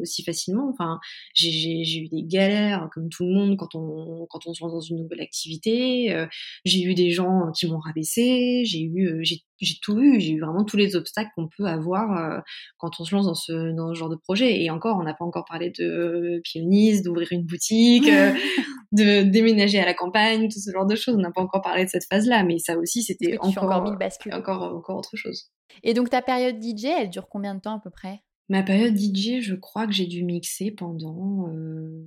[0.00, 0.68] aussi facilement.
[0.70, 0.98] Enfin,
[1.34, 4.80] j'ai eu des galères comme tout le monde quand on quand on se lance dans
[4.80, 6.12] une nouvelle activité.
[6.12, 6.26] Euh,
[6.64, 8.62] j'ai eu des gens qui m'ont rabaissé.
[8.64, 11.66] J'ai eu euh, j'ai j'ai tout eu, j'ai eu vraiment tous les obstacles qu'on peut
[11.66, 12.40] avoir euh,
[12.78, 14.60] quand on se lance dans ce, dans ce genre de projet.
[14.60, 18.06] Et encore, on n'a pas encore parlé de pioniste, d'ouvrir une boutique,
[18.92, 21.14] de déménager à la campagne, tout ce genre de choses.
[21.14, 23.98] On n'a pas encore parlé de cette phase-là, mais ça aussi, c'était encore, encore,
[24.32, 25.50] encore, encore autre chose.
[25.82, 28.22] Et donc ta période DJ, elle dure combien de temps à peu près?
[28.48, 32.04] Ma période DJ, je crois que j'ai dû mixer pendant euh,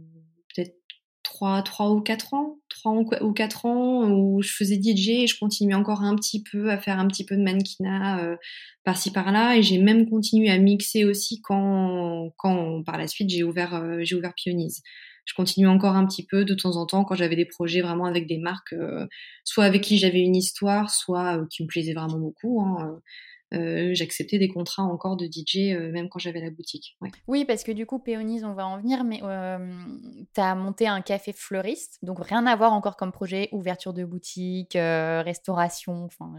[1.35, 2.59] 3, 3 ou 4 ans.
[2.69, 6.71] 3 ou 4 ans où je faisais DJ et je continuais encore un petit peu
[6.71, 8.35] à faire un petit peu de mannequinat euh,
[8.85, 9.57] par-ci par-là.
[9.57, 13.99] Et j'ai même continué à mixer aussi quand, quand par la suite j'ai ouvert, euh,
[14.03, 14.81] j'ai ouvert Pionise.
[15.25, 18.05] Je continue encore un petit peu de temps en temps quand j'avais des projets vraiment
[18.05, 18.75] avec des marques,
[19.43, 22.61] soit avec qui j'avais une histoire, soit qui me plaisaient vraiment beaucoup.
[22.61, 23.01] Hein,
[23.53, 26.97] euh, j'acceptais des contrats encore de DJ euh, même quand j'avais la boutique.
[27.27, 29.58] Oui, parce que du coup, Péonise, on va en venir, mais euh,
[30.34, 34.03] tu as monté un café fleuriste, donc rien à voir encore comme projet, ouverture de
[34.03, 36.34] boutique, restauration, enfin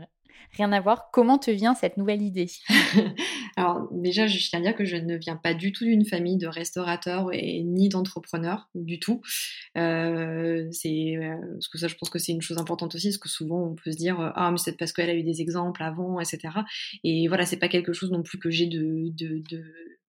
[0.53, 1.11] rien à voir.
[1.13, 2.51] Comment te vient cette nouvelle idée?
[3.57, 6.37] Alors déjà, je tiens à dire que je ne viens pas du tout d'une famille
[6.37, 9.23] de restaurateurs et ni d'entrepreneurs du tout.
[9.77, 13.19] Euh, c'est euh, parce que ça, je pense que c'est une chose importante aussi, parce
[13.19, 15.83] que souvent on peut se dire ah mais c'est parce qu'elle a eu des exemples
[15.83, 16.55] avant, etc.
[17.05, 19.65] Et voilà, c'est pas quelque chose non plus que j'ai de, de, de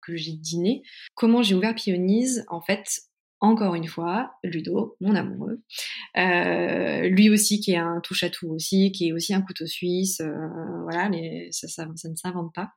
[0.00, 0.82] que j'ai dîné.
[1.14, 3.02] Comment j'ai ouvert Pionise En fait,
[3.40, 5.62] encore une fois, Ludo, mon amoureux,
[6.16, 9.66] euh, lui aussi qui est un touche à tout aussi, qui est aussi un couteau
[9.66, 11.10] suisse, euh, voilà,
[11.50, 12.70] ça, ça, ne s'invente pas,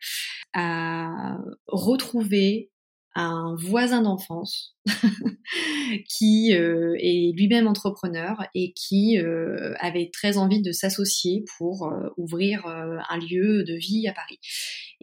[0.54, 2.72] a retrouvé
[3.16, 4.76] un voisin d'enfance
[6.10, 12.10] qui euh, est lui-même entrepreneur et qui euh, avait très envie de s'associer pour euh,
[12.18, 14.40] ouvrir un lieu de vie à Paris.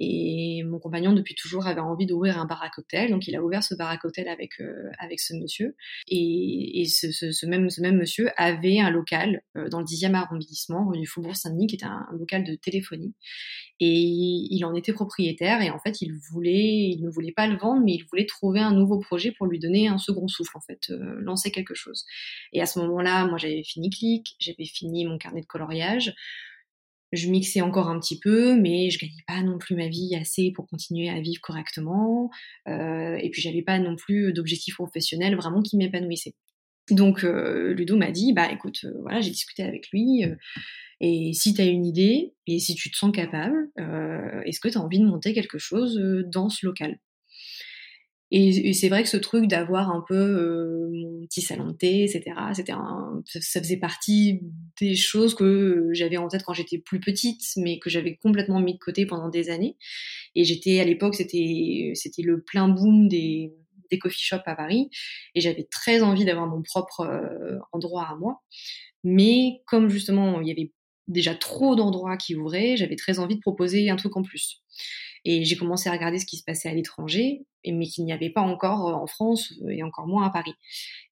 [0.00, 3.42] Et mon compagnon depuis toujours avait envie d'ouvrir un bar à cocktail, donc il a
[3.42, 4.52] ouvert ce bar à cocktail avec
[4.98, 5.76] avec ce monsieur.
[6.08, 10.14] Et, et ce, ce, ce, même ce même monsieur avait un local dans le 10e
[10.14, 13.14] arrondissement, rue du Faubourg Saint-Denis, qui était un, un local de téléphonie.
[13.82, 17.56] Et il en était propriétaire et en fait il voulait, il ne voulait pas le
[17.56, 20.60] vendre, mais il voulait trouver un nouveau projet pour lui donner un second souffle en
[20.60, 22.04] fait, euh, lancer quelque chose.
[22.52, 26.14] Et à ce moment-là, moi j'avais fini Click, j'avais fini mon carnet de coloriage,
[27.12, 30.52] je mixais encore un petit peu, mais je gagnais pas non plus ma vie assez
[30.54, 32.30] pour continuer à vivre correctement.
[32.68, 36.34] Euh, et puis j'avais pas non plus d'objectif professionnel vraiment qui m'épanouissait.
[36.90, 40.24] Donc Ludo m'a dit, bah écoute, voilà, j'ai discuté avec lui.
[41.00, 43.70] et si tu as une idée et si tu te sens capable,
[44.44, 46.98] est-ce que tu as envie de monter quelque chose dans ce local?
[48.32, 52.04] Et, c'est vrai que ce truc d'avoir un peu euh, mon petit salon de thé,
[52.04, 52.72] etc., c'était
[53.24, 54.40] ça, faisait partie
[54.80, 58.74] des choses que j'avais en tête quand j'étais plus petite, mais que j'avais complètement mis
[58.74, 59.76] de côté pendant des années.
[60.36, 63.52] Et j'étais à l'époque, c'était c'était le plein boom des
[63.90, 64.88] des coffee shops à Paris,
[65.34, 68.42] et j'avais très envie d'avoir mon propre euh, endroit à moi.
[69.02, 70.72] Mais comme justement il y avait
[71.08, 74.62] déjà trop d'endroits qui ouvraient, j'avais très envie de proposer un truc en plus.
[75.24, 78.30] Et j'ai commencé à regarder ce qui se passait à l'étranger, mais qu'il n'y avait
[78.30, 80.54] pas encore euh, en France euh, et encore moins à Paris.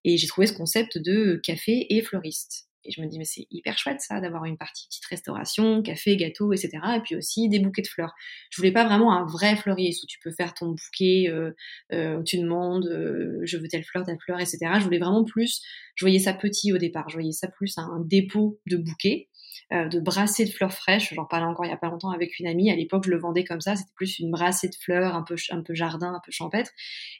[0.03, 2.69] Et j'ai trouvé ce concept de café et fleuriste.
[2.85, 6.15] Et je me dis, mais c'est hyper chouette ça, d'avoir une partie petite restauration, café,
[6.15, 6.79] gâteau, etc.
[6.97, 8.13] Et puis aussi des bouquets de fleurs.
[8.49, 11.51] Je voulais pas vraiment un vrai fleuriste où tu peux faire ton bouquet, euh,
[11.91, 14.59] euh, tu demandes, euh, je veux telle fleur, telle fleur, etc.
[14.79, 15.61] Je voulais vraiment plus,
[15.95, 19.28] je voyais ça petit au départ, je voyais ça plus un dépôt de bouquets
[19.71, 21.13] de brassées de fleurs fraîches.
[21.13, 22.71] J'en parlais encore il y a pas longtemps avec une amie.
[22.71, 23.75] À l'époque, je le vendais comme ça.
[23.75, 26.71] C'était plus une brassée de fleurs, un peu, un peu jardin, un peu champêtre.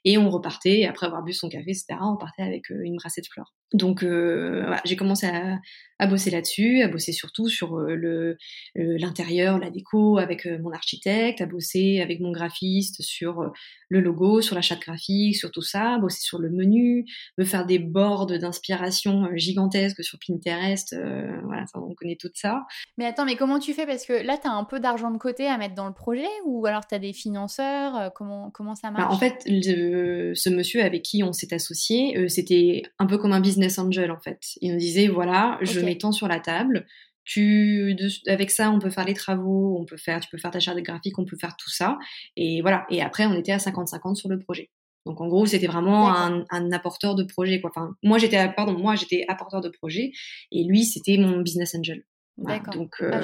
[0.05, 3.21] Et on repartait, après avoir bu son café, etc., on partait avec euh, une brassée
[3.21, 3.53] de fleurs.
[3.73, 5.59] Donc, euh, voilà, j'ai commencé à,
[5.99, 8.37] à bosser là-dessus, à bosser surtout sur euh, le
[8.77, 13.51] euh, l'intérieur, la déco avec euh, mon architecte, à bosser avec mon graphiste sur
[13.89, 17.05] le logo, sur la charte graphique, sur tout ça, bosser sur le menu,
[17.37, 20.95] me faire des boards d'inspiration gigantesques sur Pinterest,
[21.43, 22.65] voilà, on connaît tout ça.
[22.97, 23.85] Mais attends, mais comment tu fais?
[23.85, 26.27] Parce que là, tu as un peu d'argent de côté à mettre dans le projet
[26.45, 29.13] ou alors tu as des financeurs comment, comment ça bah, marche?
[29.13, 33.77] En fait, ce monsieur avec qui on s'est associé, c'était un peu comme un business
[33.79, 34.39] angel en fait.
[34.61, 36.85] Il nous disait, voilà, je temps sur la table.
[37.25, 40.59] Tu, avec ça, on peut faire les travaux, on peut faire, tu peux faire ta
[40.59, 41.99] charte graphique, on peut faire tout ça.
[42.35, 42.87] Et voilà.
[42.89, 44.71] Et après, on était à 50-50 sur le projet.
[45.05, 47.61] Donc en gros, c'était vraiment un, apporteur de projet.
[47.61, 47.71] Quoi.
[47.75, 50.11] Enfin, moi j'étais, pardon, moi j'étais apporteur de projet
[50.51, 52.03] et lui c'était mon business angel.
[52.41, 52.73] D'accord.
[52.73, 53.21] Donc ah,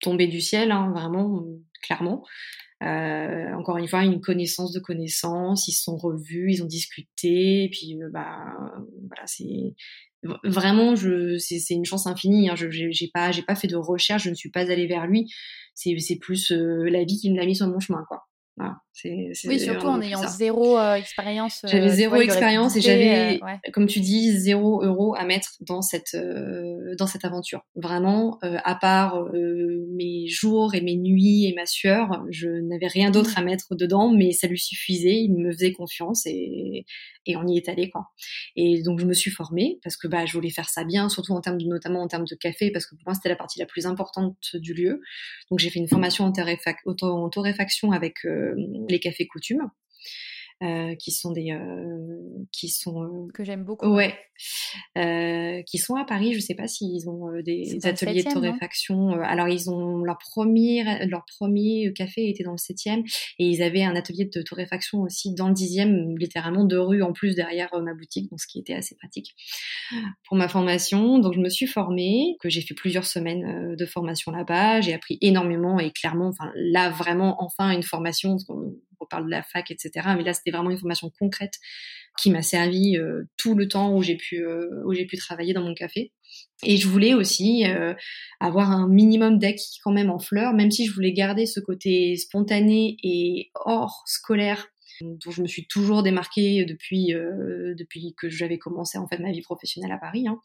[0.00, 1.44] tombé du ciel, hein, vraiment,
[1.82, 2.24] clairement.
[2.82, 5.66] Euh, encore une fois, une connaissance de connaissances.
[5.66, 8.54] Ils se sont revus, ils ont discuté, et puis euh, bah
[9.08, 9.74] voilà, c'est
[10.44, 12.56] vraiment je c'est une chance infinie hein.
[12.56, 15.32] je j'ai pas j'ai pas fait de recherche je ne suis pas allée vers lui
[15.74, 18.27] c'est c'est plus euh, la vie qui me l'a mis sur mon chemin quoi
[19.04, 21.62] oui, surtout en ayant zéro euh, expérience.
[21.64, 25.82] Euh, j'avais zéro expérience et j'avais, euh, comme tu dis, zéro euro à mettre dans
[25.82, 26.16] cette
[26.98, 27.62] dans cette aventure.
[27.76, 33.30] Vraiment, à part mes jours et mes nuits et ma sueur, je n'avais rien d'autre
[33.36, 33.40] mmh.
[33.40, 35.16] à mettre dedans, mais ça lui suffisait.
[35.16, 36.84] Il me faisait confiance et
[37.28, 38.06] et on y est allé quoi.
[38.56, 41.32] Et donc je me suis formée parce que bah je voulais faire ça bien, surtout
[41.32, 43.58] en termes de, notamment en termes de café parce que pour moi c'était la partie
[43.58, 45.00] la plus importante du lieu.
[45.50, 48.24] Donc j'ai fait une formation en, torréfaction avec
[48.56, 49.70] les cafés coutumes.
[50.60, 52.18] Euh, qui sont des euh,
[52.50, 54.12] qui sont euh, que j'aime beaucoup ouais.
[55.64, 56.34] qui sont à Paris.
[56.34, 61.24] Je sais pas s'ils ont des, ateliers de torréfaction alors ils ont leur premier leur
[61.38, 65.46] premier café était dans le 7e et ils avaient un atelier de torréfaction aussi dans
[65.46, 68.96] le 10e littéralement deux rues en plus derrière ma boutique donc ce qui était assez
[68.96, 69.36] pratique
[70.26, 71.20] pour ma formation.
[71.20, 74.80] Donc je me suis formée que j'ai fait plusieurs semaines de formation là-bas.
[74.80, 78.38] J'ai appris énormément et clairement enfin là vraiment enfin une formation
[79.00, 79.90] on parle de la fac, etc.
[80.16, 81.54] Mais là, c'était vraiment une formation concrète
[82.18, 85.54] qui m'a servi euh, tout le temps où j'ai pu euh, où j'ai pu travailler
[85.54, 86.12] dans mon café.
[86.62, 87.94] Et je voulais aussi euh,
[88.40, 92.16] avoir un minimum d'acquis quand même en fleurs, même si je voulais garder ce côté
[92.16, 94.66] spontané et hors scolaire
[95.00, 99.42] dont je me suis toujours démarquée depuis depuis que j'avais commencé en fait ma vie
[99.42, 100.26] professionnelle à Paris.
[100.26, 100.40] Hein.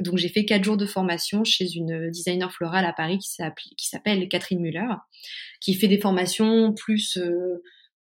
[0.00, 4.28] Donc j'ai fait quatre jours de formation chez une designer florale à Paris qui s'appelle
[4.28, 4.90] Catherine Muller,
[5.62, 7.18] qui fait des formations plus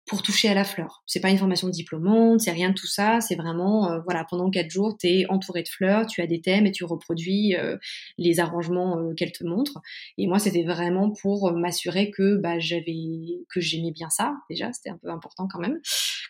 [0.06, 1.04] pour toucher à la fleur.
[1.08, 3.22] C'est pas une formation diplômante, c'est rien de tout ça.
[3.22, 6.42] C'est vraiment, euh, voilà, pendant quatre jours, tu es entouré de fleurs, tu as des
[6.42, 7.78] thèmes et tu reproduis euh,
[8.20, 9.82] les arrangements euh, qu'elle te montre.
[10.20, 14.36] Et moi, c'était vraiment pour m'assurer que bah, j'avais, que j'aimais bien ça.
[14.50, 15.80] Déjà, c'était un peu important quand même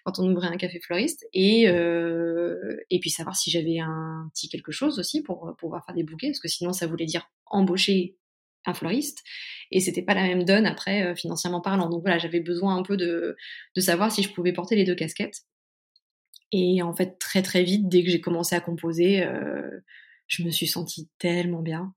[0.05, 1.25] quand on ouvrait un café fleuriste.
[1.33, 1.63] Et
[2.89, 6.27] et puis savoir si j'avais un petit quelque chose aussi pour pouvoir faire des bouquets,
[6.27, 8.15] parce que sinon, ça voulait dire embaucher
[8.67, 9.23] un fleuriste
[9.71, 11.89] et c'était pas la même donne après euh, financièrement parlant.
[11.89, 13.35] Donc voilà, j'avais besoin un peu de,
[13.75, 15.41] de savoir si je pouvais porter les deux casquettes.
[16.51, 19.69] Et en fait, très très vite, dès que j'ai commencé à composer, euh,
[20.27, 21.93] je me suis sentie tellement bien,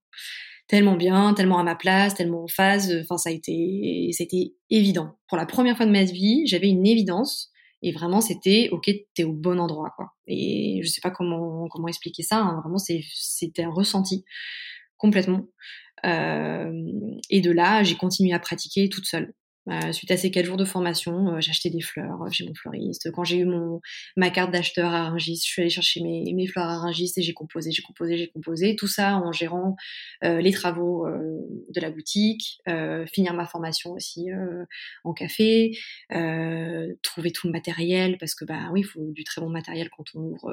[0.67, 2.93] tellement bien, tellement à ma place, tellement en phase.
[3.03, 5.19] Enfin, ça a été, c'était évident.
[5.29, 7.53] Pour la première fois de ma vie, j'avais une évidence.
[7.83, 10.13] Et vraiment, c'était ok, t'es au bon endroit, quoi.
[10.27, 12.39] Et je sais pas comment comment expliquer ça.
[12.39, 12.61] Hein.
[12.61, 14.25] Vraiment, c'était un ressenti
[14.97, 15.47] complètement.
[16.05, 16.73] Euh,
[17.31, 19.33] et de là, j'ai continué à pratiquer toute seule.
[19.71, 22.55] Euh, suite à ces quatre jours de formation, euh, j'ai acheté des fleurs chez mon
[22.55, 23.11] fleuriste.
[23.13, 23.81] Quand j'ai eu mon
[24.17, 27.23] ma carte d'acheteur à Rungis, je suis allée chercher mes, mes fleurs à Rungis et
[27.23, 28.77] j'ai composé, j'ai composé, j'ai composé.
[28.77, 29.77] Tout ça en gérant
[30.25, 32.61] euh, les travaux de la boutique,
[33.13, 34.29] finir ma formation aussi
[35.05, 35.79] en café,
[37.03, 40.05] trouver tout le matériel parce que bah oui, il faut du très bon matériel quand
[40.15, 40.51] on ouvre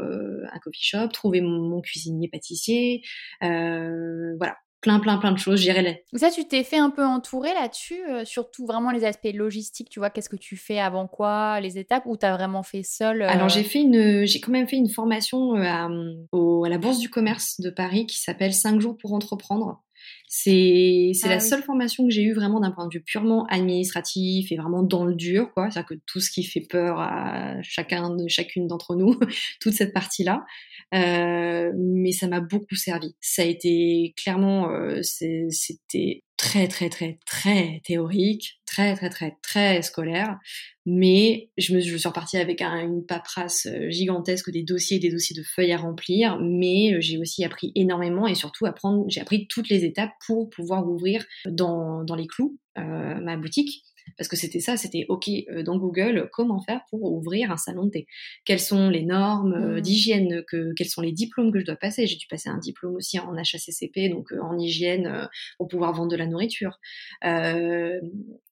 [0.51, 1.09] un coffee shop.
[1.09, 3.01] Trouver mon, mon cuisinier pâtissier,
[3.41, 5.59] voilà plein, plein, plein de choses.
[5.61, 6.03] J'irai les.
[6.13, 9.89] Ça, tu t'es fait un peu entourer là-dessus, euh, surtout vraiment les aspects logistiques.
[9.89, 13.23] Tu vois, qu'est-ce que tu fais avant quoi, les étapes, ou t'as vraiment fait seul
[13.23, 13.27] euh?
[13.27, 16.99] Alors j'ai fait une, j'ai quand même fait une formation euh, à, à la Bourse
[16.99, 19.81] du Commerce de Paris qui s'appelle 5 jours pour entreprendre.
[20.27, 23.45] C'est c'est la ah seule formation que j'ai eue vraiment d'un point de vue purement
[23.45, 25.69] administratif et vraiment dans le dur, quoi.
[25.69, 29.19] C'est-à-dire que tout ce qui fait peur à chacun de chacune d'entre nous,
[29.61, 30.45] toute cette partie-là.
[30.93, 33.15] Euh, mais ça m'a beaucoup servi.
[33.21, 39.81] Ça a été clairement, euh, c'était très très très très théorique, très très très très
[39.81, 40.37] scolaire,
[40.85, 45.35] mais je me je suis repartie avec une paperasse euh, gigantesque, des dossiers, des dossiers
[45.35, 49.47] de feuilles à remplir, mais euh, j'ai aussi appris énormément et surtout apprendre, j'ai appris
[49.47, 53.83] toutes les étapes pour pouvoir ouvrir dans, dans les clous euh, ma boutique.
[54.19, 55.27] Parce que c'était ça, c'était OK
[55.63, 58.07] dans Google, comment faire pour ouvrir un salon de thé?
[58.45, 59.81] Quelles sont les normes mmh.
[59.81, 62.05] d'hygiène que quels sont les diplômes que je dois passer?
[62.05, 66.17] J'ai dû passer un diplôme aussi en HACCP donc en hygiène pour pouvoir vendre de
[66.17, 66.77] la nourriture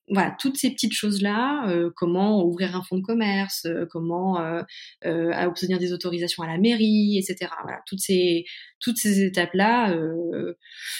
[0.08, 4.62] voilà, toutes ces petites choses-là, euh, comment ouvrir un fonds de commerce, euh, comment euh,
[5.06, 7.50] euh obtenir des autorisations à la mairie, etc.
[7.62, 8.44] Voilà, toutes ces
[8.80, 9.96] toutes ces étapes-là,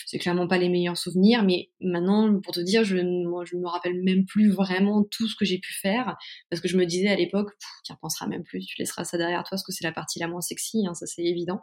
[0.06, 3.68] c'est clairement pas les meilleurs souvenirs, mais maintenant, pour te dire, je moi, je me
[3.68, 6.16] rappelle même plus vraiment tout ce que j'ai pu faire,
[6.48, 7.50] parce que je me disais à l'époque,
[7.84, 10.18] tu n'y repenseras même plus, tu laisseras ça derrière toi, parce que c'est la partie
[10.18, 11.60] la moins sexy, hein, ça c'est évident.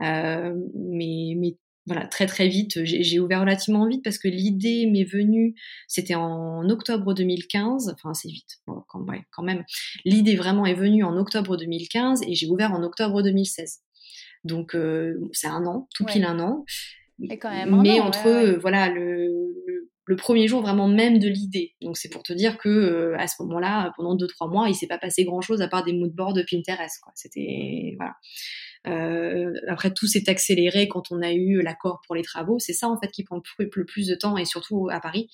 [0.00, 1.56] mais mais
[1.88, 5.54] voilà, très très vite, j'ai ouvert relativement vite parce que l'idée m'est venue,
[5.86, 8.84] c'était en octobre 2015, enfin c'est vite, quand,
[9.30, 9.64] quand même.
[10.04, 13.80] L'idée vraiment est venue en octobre 2015 et j'ai ouvert en octobre 2016.
[14.44, 16.66] Donc euh, c'est un an, tout pile un an.
[17.40, 19.54] quand même Mais entre voilà le,
[20.04, 21.74] le, premier jour vraiment même de l'idée.
[21.80, 24.74] Donc c'est pour te dire que euh, à ce moment-là, pendant deux trois mois, il
[24.74, 27.00] s'est pas passé grand chose à part des mots de bord de Pinterest.
[27.14, 28.14] C'était voilà.
[28.86, 32.58] Euh, après, tout s'est accéléré quand on a eu l'accord pour les travaux.
[32.58, 35.28] C'est ça, en fait, qui prend le plus de temps, et surtout à Paris,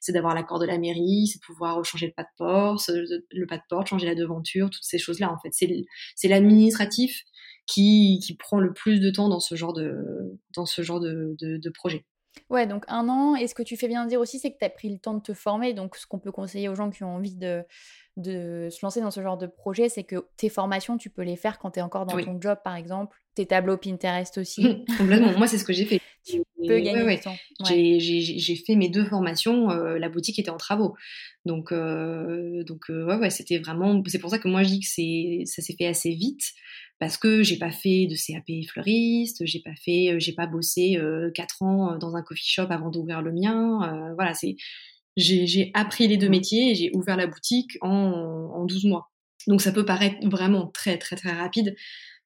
[0.00, 2.90] c'est d'avoir l'accord de la mairie, c'est pouvoir changer le pas de porte,
[3.30, 5.50] le pas de porte, changer la devanture, toutes ces choses-là, en fait.
[5.52, 7.22] C'est l'administratif
[7.66, 9.94] qui, qui prend le plus de temps dans ce genre de,
[10.54, 12.04] dans ce genre de, de, de projet.
[12.48, 13.34] Ouais, donc un an.
[13.36, 15.14] Et ce que tu fais bien dire aussi, c'est que tu as pris le temps
[15.14, 15.72] de te former.
[15.72, 17.62] Donc, ce qu'on peut conseiller aux gens qui ont envie de,
[18.16, 21.36] de se lancer dans ce genre de projet, c'est que tes formations, tu peux les
[21.36, 23.16] faire quand tu es encore dans ton job, par exemple.
[23.34, 24.84] Tes tableaux Pinterest aussi.
[24.98, 25.36] Complètement.
[25.38, 26.00] Moi, c'est ce que j'ai fait.
[26.24, 27.36] Tu peux gagner du temps.
[27.64, 29.70] J'ai fait mes deux formations.
[29.70, 30.94] Euh, la boutique était en travaux.
[31.46, 34.02] Donc, euh, donc euh, ouais, ouais c'était vraiment.
[34.06, 36.52] C'est pour ça que moi, je dis que ça s'est fait assez vite
[37.00, 41.00] parce que j'ai pas fait de CAP fleuriste, j'ai pas fait, j'ai pas bossé
[41.34, 44.12] quatre ans dans un coffee shop avant d'ouvrir le mien.
[44.14, 44.56] voilà, c'est
[45.16, 46.30] j'ai appris les deux mmh.
[46.30, 49.10] métiers et j'ai ouvert la boutique en, en 12 mois.
[49.48, 51.74] Donc ça peut paraître vraiment très très très rapide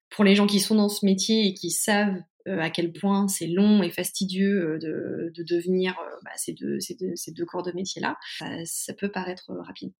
[0.09, 3.27] pour les gens qui sont dans ce métier et qui savent euh, à quel point
[3.27, 7.31] c'est long et fastidieux euh, de, de devenir euh, bah, ces, deux, ces, deux, ces,
[7.31, 9.91] deux, corps de métier-là, ça, ça, peut paraître rapide.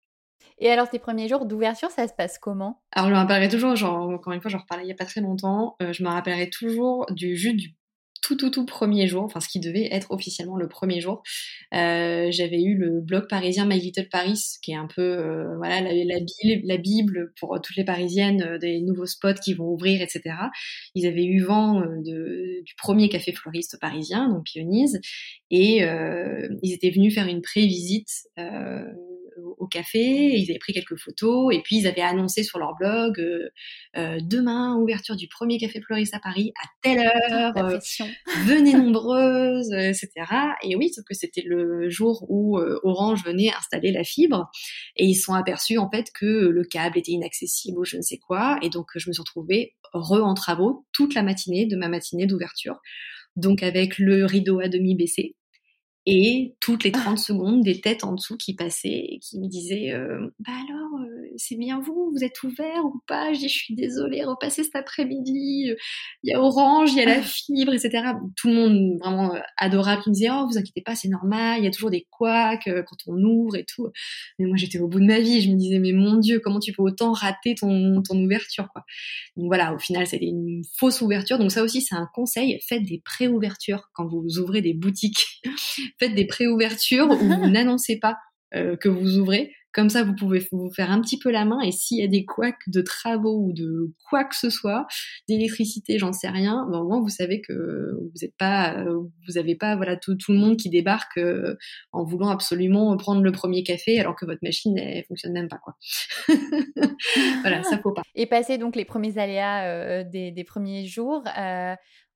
[0.58, 2.82] Et alors, tes premiers jours d'ouverture, ça se passe comment?
[2.92, 5.06] Alors, je me rappellerai toujours, genre, encore une fois, j'en reparlais il n'y a pas
[5.06, 7.76] très longtemps, je me rappellerai toujours du jus du
[8.26, 11.22] tout tout tout premier jour, enfin ce qui devait être officiellement le premier jour,
[11.76, 15.82] euh, j'avais eu le blog parisien My Little Paris, qui est un peu euh, voilà
[15.82, 20.36] la, la, bible pour toutes les Parisiennes euh, des nouveaux spots qui vont ouvrir, etc.
[20.96, 25.00] Ils avaient eu vent de, du premier café floriste parisien, donc Pionise,
[25.52, 28.10] et ils étaient venus faire une pré-visite
[29.58, 33.20] au café, ils avaient pris quelques photos et puis ils avaient annoncé sur leur blog
[33.20, 33.50] euh,
[33.98, 37.80] euh, demain ouverture du premier café fleuriste à Paris à telle heure, euh,
[38.46, 40.10] venez nombreuses, etc.
[40.64, 44.50] Et oui, sauf que c'était le jour où Orange venait installer la fibre
[44.96, 48.18] et ils sont aperçus en fait que le câble était inaccessible ou je ne sais
[48.18, 48.58] quoi.
[48.62, 52.26] Et donc je me suis retrouvée re en travaux toute la matinée de ma matinée
[52.26, 52.80] d'ouverture
[53.36, 55.36] donc avec le rideau à demi baissé
[56.08, 59.92] et toutes les 30 secondes, des têtes en dessous qui passaient et qui me disaient
[59.92, 63.58] euh, Bah alors, euh, c'est bien vous, vous êtes ouvert ou pas Je dis Je
[63.58, 65.74] suis désolée, repassez cet après-midi.
[66.24, 68.14] Il y a Orange, il y a la fibre, etc.
[68.36, 71.60] Tout le monde vraiment euh, adorable qui me disait Oh, vous inquiétez pas, c'est normal,
[71.60, 73.90] il y a toujours des couacs quand on ouvre et tout.
[74.38, 75.42] Mais moi, j'étais au bout de ma vie.
[75.42, 78.84] Je me disais Mais mon Dieu, comment tu peux autant rater ton, ton ouverture quoi
[79.38, 81.40] Donc voilà, au final, c'était une fausse ouverture.
[81.40, 85.42] Donc ça aussi, c'est un conseil faites des pré-ouvertures quand vous ouvrez des boutiques
[86.00, 88.18] faites des préouvertures où vous n'annoncez pas
[88.52, 89.52] que vous ouvrez.
[89.76, 92.08] Comme ça, vous pouvez vous faire un petit peu la main et s'il y a
[92.08, 94.88] des couacs de travaux ou de quoi que ce soit,
[95.28, 99.56] d'électricité, j'en sais rien, ben, au moins vous savez que vous n'êtes pas, vous n'avez
[99.56, 101.20] pas voilà tout, tout, le monde qui débarque
[101.92, 105.60] en voulant absolument prendre le premier café alors que votre machine elle fonctionne même pas
[105.62, 105.76] quoi.
[107.42, 108.04] voilà, ça faut pas.
[108.16, 111.22] Et passer donc les premiers aléas des, des, premiers jours.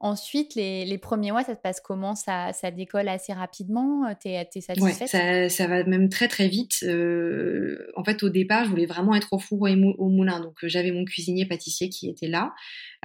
[0.02, 2.16] Euh, Ensuite, les, premiers mois, ça se passe comment?
[2.16, 4.04] Ça, ça décolle assez rapidement?
[4.22, 5.08] Tu es, satisfaite?
[5.10, 6.84] ça, ça, va même très très vite.
[6.84, 10.40] Euh, en fait, au départ, je voulais vraiment être au four et au moulin.
[10.40, 12.54] Donc, euh, j'avais mon cuisinier pâtissier qui était là.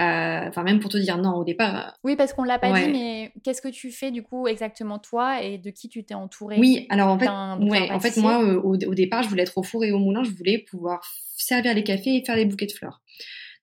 [0.00, 1.96] Euh, enfin, même pour te dire, non, au départ...
[2.04, 5.42] Oui, parce qu'on l'a pas dit, mais qu'est-ce que tu fais du coup exactement toi
[5.42, 6.56] et de qui tu t'es entourée?
[6.58, 7.28] Oui, alors en fait,
[7.68, 10.22] ouais, en fait moi, au, au départ, je voulais être au four et au moulin.
[10.24, 11.04] Je voulais pouvoir
[11.36, 13.02] servir les cafés et faire les bouquets de fleurs.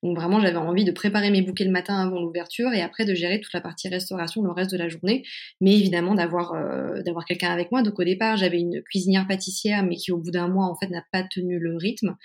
[0.02, 3.14] Donc vraiment, j'avais envie de préparer mes bouquets le matin avant l'ouverture et après de
[3.14, 5.24] gérer toute la partie restauration le reste de la journée.
[5.60, 7.82] Mais évidemment d'avoir euh, d'avoir quelqu'un avec moi.
[7.82, 10.88] Donc au départ, j'avais une cuisinière pâtissière, mais qui au bout d'un mois en fait
[10.88, 12.16] n'a pas tenu le rythme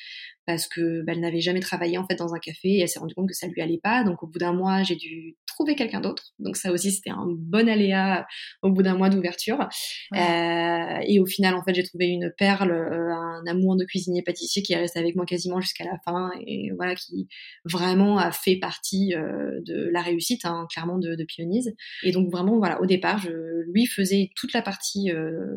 [0.48, 3.00] parce que bah, elle n'avait jamais travaillé en fait dans un café et elle s'est
[3.00, 4.04] rendue compte que ça lui allait pas.
[4.04, 6.34] Donc au bout d'un mois, j'ai dû trouver quelqu'un d'autre.
[6.38, 8.28] Donc ça aussi c'était un bon aléa
[8.62, 9.68] au bout d'un mois d'ouverture.
[10.16, 14.22] Euh, et au final en fait j'ai trouvé une perle, euh, un amour de cuisinier
[14.22, 17.28] pâtissier qui est resté avec moi quasiment jusqu'à la fin et voilà qui
[17.66, 21.74] vraiment a fait partie euh, de la réussite hein, clairement de, de Pionise.
[22.04, 23.32] Et donc vraiment voilà au départ je
[23.72, 25.10] lui faisais toute la partie,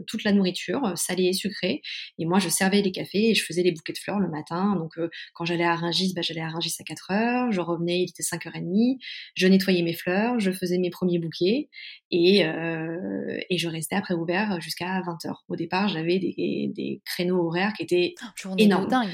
[0.06, 1.82] toute la nourriture salée et sucrée
[2.18, 4.76] et moi je servais les cafés et je faisais les bouquets de fleurs le matin
[4.76, 4.94] donc
[5.34, 8.22] quand j'allais à Rungis, bah, j'allais à Rungis à 4 heures, je revenais, il était
[8.22, 8.98] 5h30,
[9.34, 11.68] je nettoyais mes fleurs, je faisais mes premiers bouquets
[12.10, 15.34] et, euh, et je restais après ouvert jusqu'à 20h.
[15.48, 18.14] Au départ, j'avais des, des, créneaux horaires qui étaient
[18.44, 18.88] oh, énormes.
[18.88, 19.10] Dingue.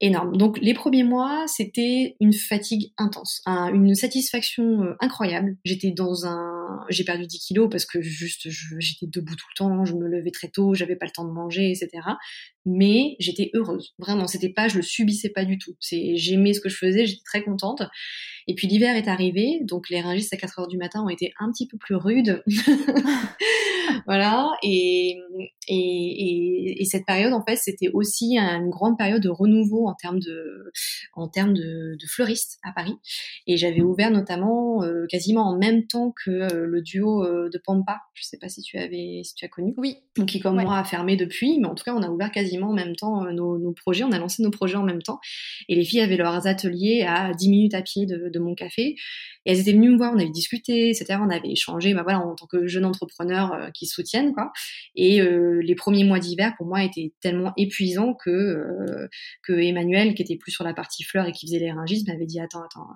[0.00, 0.36] Énormes.
[0.36, 5.56] Donc les premiers mois, c'était une fatigue intense, une satisfaction euh, incroyable.
[5.64, 6.84] J'étais dans un...
[6.90, 10.30] J'ai perdu 10 kilos parce que juste j'étais debout tout le temps, je me levais
[10.30, 12.02] très tôt, j'avais pas le temps de manger, etc
[12.68, 13.94] mais j'étais heureuse.
[13.98, 15.74] Vraiment, c'était pas, je le subissais pas du tout.
[15.80, 17.82] C'est, j'aimais ce que je faisais, j'étais très contente.
[18.48, 21.34] Et puis l'hiver est arrivé, donc les ringis à 4 heures du matin ont été
[21.38, 22.42] un petit peu plus rudes.
[24.06, 24.50] voilà.
[24.62, 25.20] Et,
[25.68, 30.20] et, et, cette période, en fait, c'était aussi une grande période de renouveau en termes
[30.20, 30.72] de,
[31.14, 32.94] en termes de, de fleuristes à Paris.
[33.46, 37.58] Et j'avais ouvert notamment euh, quasiment en même temps que euh, le duo euh, de
[37.58, 38.00] Pampa.
[38.14, 39.74] Je sais pas si tu avais, si tu as connu.
[39.76, 39.96] Oui.
[40.16, 42.70] Donc qui comme moi a fermé depuis, mais en tout cas on a ouvert quasiment
[42.70, 44.04] en même temps nos, nos, projets.
[44.04, 45.20] On a lancé nos projets en même temps.
[45.68, 48.96] Et les filles avaient leurs ateliers à 10 minutes à pied de, de mon café.
[49.46, 51.18] Et elles étaient venues me voir, on avait discuté, etc.
[51.22, 54.52] On avait échangé, bah voilà, en tant que jeune entrepreneur qui soutiennent, quoi.
[54.94, 55.22] Et
[55.60, 59.08] les premiers mois d'hiver pour moi étaient tellement épuisants que euh,
[59.42, 62.40] que Emmanuel, qui était plus sur la partie fleurs et qui faisait les m'avait dit
[62.40, 62.88] attends attends,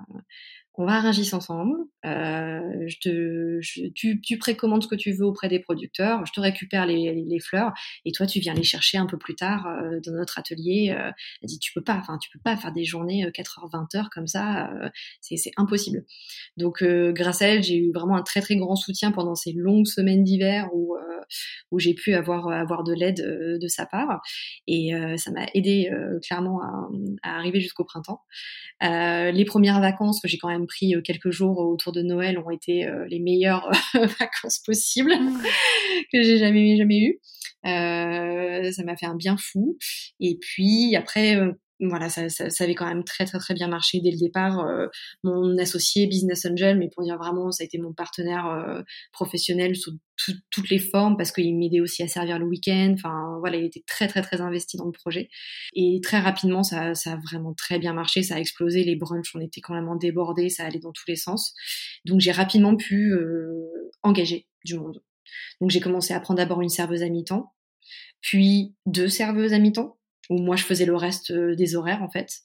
[0.75, 1.75] on va à Ringis ensemble.
[2.07, 6.25] Euh, je te, tu, tu, précommandes ce que tu veux auprès des producteurs.
[6.25, 7.73] Je te récupère les, les, fleurs
[8.05, 10.95] et toi tu viens les chercher un peu plus tard euh, dans notre atelier.
[10.97, 11.11] Euh,
[11.43, 14.27] elle dit tu peux pas, enfin tu peux pas faire des journées 4h 20h comme
[14.27, 14.89] ça, euh,
[15.20, 16.05] c'est impossible.
[16.57, 19.53] Donc euh, grâce à elle, j'ai eu vraiment un très très grand soutien pendant ces
[19.53, 20.97] longues semaines d'hiver où
[21.70, 24.20] où j'ai pu avoir avoir de l'aide de sa part
[24.66, 25.91] et ça m'a aidé
[26.23, 26.89] clairement à,
[27.23, 28.20] à arriver jusqu'au printemps.
[28.81, 32.51] les premières vacances que j'ai quand même pris euh, quelques jours autour de Noël ont
[32.51, 35.43] été euh, les meilleures vacances possibles mmh.
[36.13, 37.21] que j'ai jamais jamais eu.
[37.65, 39.79] Euh, ça m'a fait un bien fou.
[40.21, 41.39] Et puis après,
[41.81, 44.61] voilà, ça, ça, ça, avait quand même très très très bien marché dès le départ.
[44.61, 44.87] Euh,
[45.25, 49.77] mon associé Business Angel, mais pour dire vraiment, ça a été mon partenaire euh, professionnel
[49.77, 49.93] sous
[50.51, 52.93] toutes les formes parce qu'il m'aidait aussi à servir le week-end.
[52.95, 55.29] Enfin voilà, il était très très très investi dans le projet.
[55.75, 58.23] Et très rapidement, ça, ça a vraiment très bien marché.
[58.23, 58.85] Ça a explosé.
[58.85, 60.49] Les brunchs, on était même débordés.
[60.51, 61.55] Ça allait dans tous les sens.
[62.05, 65.03] Donc j'ai rapidement pu euh, engager du monde.
[65.61, 67.53] Donc j'ai commencé à prendre d'abord une serveuse à mi-temps,
[68.20, 69.99] puis deux serveuses à mi-temps
[70.31, 72.41] où moi je faisais le reste euh, des horaires en fait.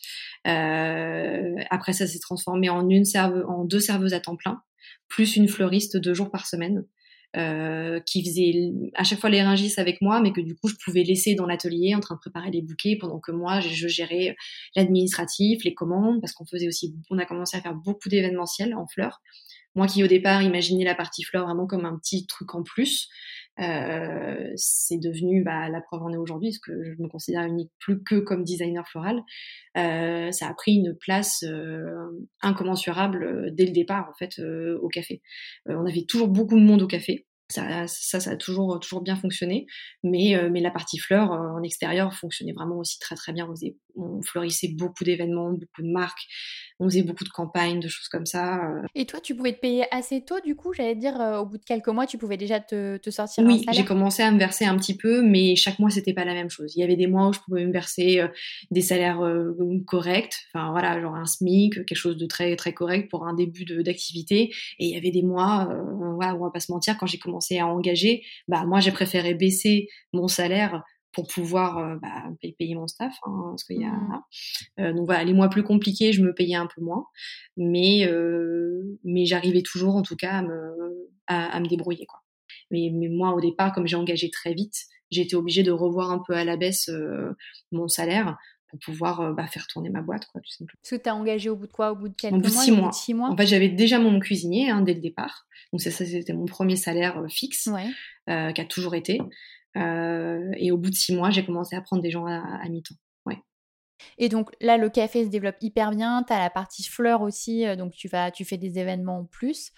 [0.47, 4.61] Euh, après ça s'est transformé en une serve en deux serveuses à temps plein,
[5.07, 6.85] plus une fleuriste deux jours par semaine.
[7.35, 10.75] Euh, qui faisait à chaque fois les ringis avec moi, mais que du coup je
[10.83, 14.35] pouvais laisser dans l'atelier en train de préparer les bouquets pendant que moi je, gérais
[14.77, 18.87] l'administratif, les commandes, parce qu'on faisait aussi, on a commencé à faire beaucoup d'événementiels en
[18.87, 19.21] fleurs.
[19.75, 23.09] Moi qui au départ imaginais la partie fleurs vraiment comme un petit truc en plus,
[23.59, 27.71] euh, c'est devenu bah, la preuve en est aujourd'hui, parce que je me considère unique
[27.79, 29.21] plus que comme designer floral.
[29.77, 34.79] Euh, ça a pris une place euh, incommensurable euh, dès le départ en fait euh,
[34.81, 35.21] au café.
[35.65, 37.25] on avait toujours beaucoup de monde au café.
[37.49, 39.67] Ça, ça, ça a toujours, toujours bien fonctionné,
[40.03, 43.47] mais, mais la partie fleurs en extérieur fonctionnait vraiment aussi très très bien.
[43.95, 46.27] On fleurissait beaucoup d'événements, beaucoup de marques,
[46.79, 48.61] On faisait beaucoup de campagnes, de choses comme ça.
[48.95, 51.63] Et toi, tu pouvais te payer assez tôt, du coup, j'allais dire, au bout de
[51.63, 54.75] quelques mois, tu pouvais déjà te, te sortir oui, j'ai commencé à me verser un
[54.77, 56.75] petit peu, mais chaque mois, c'était pas la même chose.
[56.75, 58.21] Il y avait des mois où je pouvais me verser
[58.71, 59.21] des salaires
[59.85, 63.65] corrects, enfin voilà, genre un SMIC, quelque chose de très très correct pour un début
[63.83, 64.53] d'activité.
[64.79, 65.69] Et il y avait des mois,
[66.15, 69.33] voilà, on va pas se mentir, quand j'ai commencé à engager, bah moi j'ai préféré
[69.33, 70.83] baisser mon salaire
[71.17, 73.15] pour pouvoir euh, bah, payer mon staff.
[73.23, 74.21] Hein, parce qu'il y a, Mmh.
[74.81, 77.05] euh, donc voilà, les mois plus compliqués, je me payais un peu moins,
[77.57, 82.19] mais euh, mais j'arrivais toujours en tout cas à me à, à me débrouiller quoi.
[82.69, 84.75] Mais, mais moi au départ, comme j'ai engagé très vite,
[85.09, 87.33] j'ai été obligée de revoir un peu à la baisse euh,
[87.71, 88.37] mon salaire
[88.69, 90.77] pour pouvoir euh, bah, faire tourner ma boîte quoi tout simplement.
[90.83, 91.91] Parce que tu as engagé au bout de quoi?
[91.93, 92.89] Au bout de quelques Au bout de mois six au bout mois.
[92.91, 93.29] de six mois?
[93.29, 95.47] En fait, j'avais déjà mon cuisinier hein, dès le départ.
[95.73, 98.53] Donc ça, c'était mon premier salaire euh, fixe, Ouais.
[98.53, 99.19] qui a toujours été.
[99.75, 102.69] Euh, et au bout de six mois, j'ai commencé à prendre des gens à, à
[102.69, 102.95] mi-temps.
[103.25, 103.37] Ouais.
[104.17, 106.23] Et donc là, le café se développe hyper bien.
[106.23, 109.25] Tu as la partie fleurs aussi, euh, donc tu, vas, tu fais des événements en
[109.25, 109.71] plus.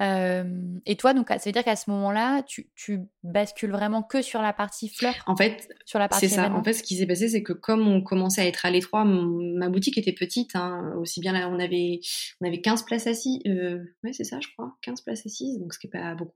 [0.00, 0.44] Euh,
[0.86, 4.40] et toi, donc, ça veut dire qu'à ce moment-là, tu, tu bascules vraiment que sur
[4.40, 6.50] la partie fleurs, En fait, sur la partie c'est ça.
[6.52, 9.04] En fait, ce qui s'est passé, c'est que comme on commençait à être à l'étroit,
[9.04, 10.56] ma boutique était petite.
[10.56, 12.00] Hein, aussi bien là, on avait,
[12.40, 13.40] on avait 15 places assises.
[13.46, 14.74] Euh, ouais, c'est ça, je crois.
[14.82, 16.32] 15 places assises, donc ce qui est pas beaucoup.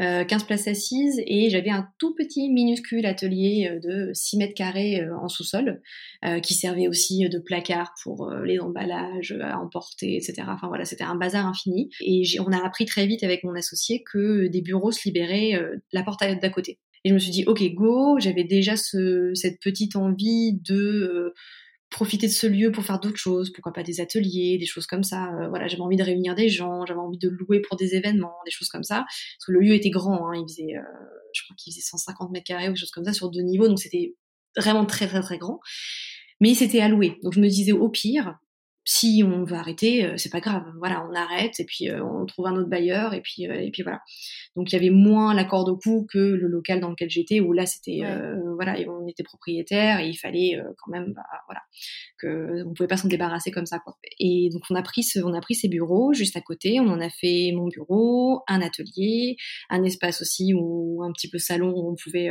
[0.00, 4.54] Euh, 15 places assises et j'avais un tout petit minuscule atelier euh, de 6 mètres
[4.54, 5.82] carrés euh, en sous-sol
[6.24, 10.44] euh, qui servait aussi de placard pour les emballages à emporter, etc.
[10.48, 11.90] Enfin voilà, c'était un bazar infini.
[12.00, 15.60] Et on a appris très vite avec mon associé que des bureaux se libéraient
[15.92, 16.78] la porte d'à côté.
[17.04, 18.18] Et je me suis dit, ok, go.
[18.18, 21.34] J'avais déjà ce, cette petite envie de
[21.92, 23.52] profiter de ce lieu pour faire d'autres choses.
[23.52, 25.32] Pourquoi pas des ateliers, des choses comme ça.
[25.34, 28.34] Euh, voilà, j'avais envie de réunir des gens, j'avais envie de louer pour des événements,
[28.44, 29.04] des choses comme ça.
[29.06, 30.82] Parce que le lieu était grand, hein, il faisait, euh,
[31.32, 33.68] je crois qu'il faisait 150 mètres carrés ou des choses comme ça sur deux niveaux,
[33.68, 34.16] donc c'était
[34.56, 35.60] vraiment très très très grand.
[36.40, 38.36] Mais c'était alloué, donc je me disais au pire,
[38.84, 40.64] si on veut arrêter, euh, c'est pas grave.
[40.78, 43.70] Voilà, on arrête et puis euh, on trouve un autre bailleur et puis euh, et
[43.70, 44.00] puis voilà.
[44.56, 47.40] Donc il y avait moins la corde au cou que le local dans lequel j'étais
[47.40, 48.06] où là c'était Ouais.
[48.06, 51.60] euh, voilà, et on était propriétaire et il fallait quand même bah, voilà
[52.18, 53.96] que on pouvait pas s'en débarrasser comme ça quoi.
[54.18, 56.88] Et donc on a pris ce, on a pris ces bureaux juste à côté, on
[56.88, 59.36] en a fait mon bureau, un atelier,
[59.70, 62.30] un espace aussi où un petit peu salon où on pouvait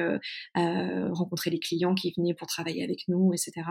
[0.56, 3.68] rencontrer les clients qui venaient pour travailler avec nous, etc.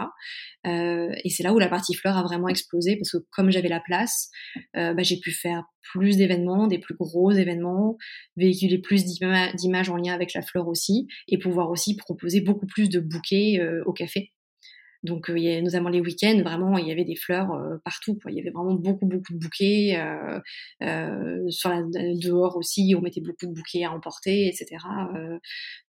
[0.65, 3.81] Et c'est là où la partie fleurs a vraiment explosé parce que comme j'avais la
[3.81, 4.31] place,
[4.77, 7.97] euh, bah, j'ai pu faire plus d'événements, des plus gros événements,
[8.37, 12.67] véhiculer plus d'ima- d'images en lien avec la fleur aussi, et pouvoir aussi proposer beaucoup
[12.67, 14.33] plus de bouquets euh, au café.
[15.03, 18.19] Donc, euh, il y notamment les week-ends, vraiment, il y avait des fleurs euh, partout.
[18.29, 19.99] Il y avait vraiment beaucoup, beaucoup de bouquets.
[20.83, 24.77] Euh, sur dehors aussi, on mettait beaucoup de bouquets à emporter, etc.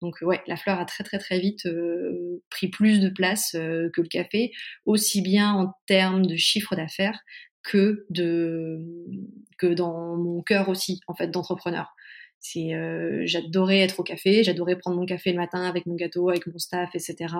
[0.01, 1.67] Donc, ouais, la fleur a très, très, très vite
[2.49, 4.51] pris plus de place que le café,
[4.85, 7.19] aussi bien en termes de chiffre d'affaires
[7.63, 8.79] que de
[9.57, 11.93] que dans mon cœur aussi, en fait, d'entrepreneur.
[12.41, 16.29] C'est, euh, j'adorais être au café, j'adorais prendre mon café le matin avec mon gâteau,
[16.29, 17.35] avec mon staff, etc.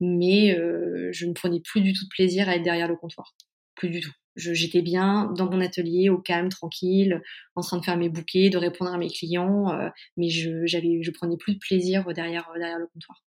[0.00, 3.34] Mais euh, je ne prenais plus du tout de plaisir à être derrière le comptoir,
[3.74, 4.12] plus du tout.
[4.36, 7.22] Je, j'étais bien dans mon atelier, au calme, tranquille,
[7.56, 11.02] en train de faire mes bouquets, de répondre à mes clients, euh, mais je, j'avais,
[11.02, 13.22] je prenais plus de plaisir derrière, derrière le comptoir.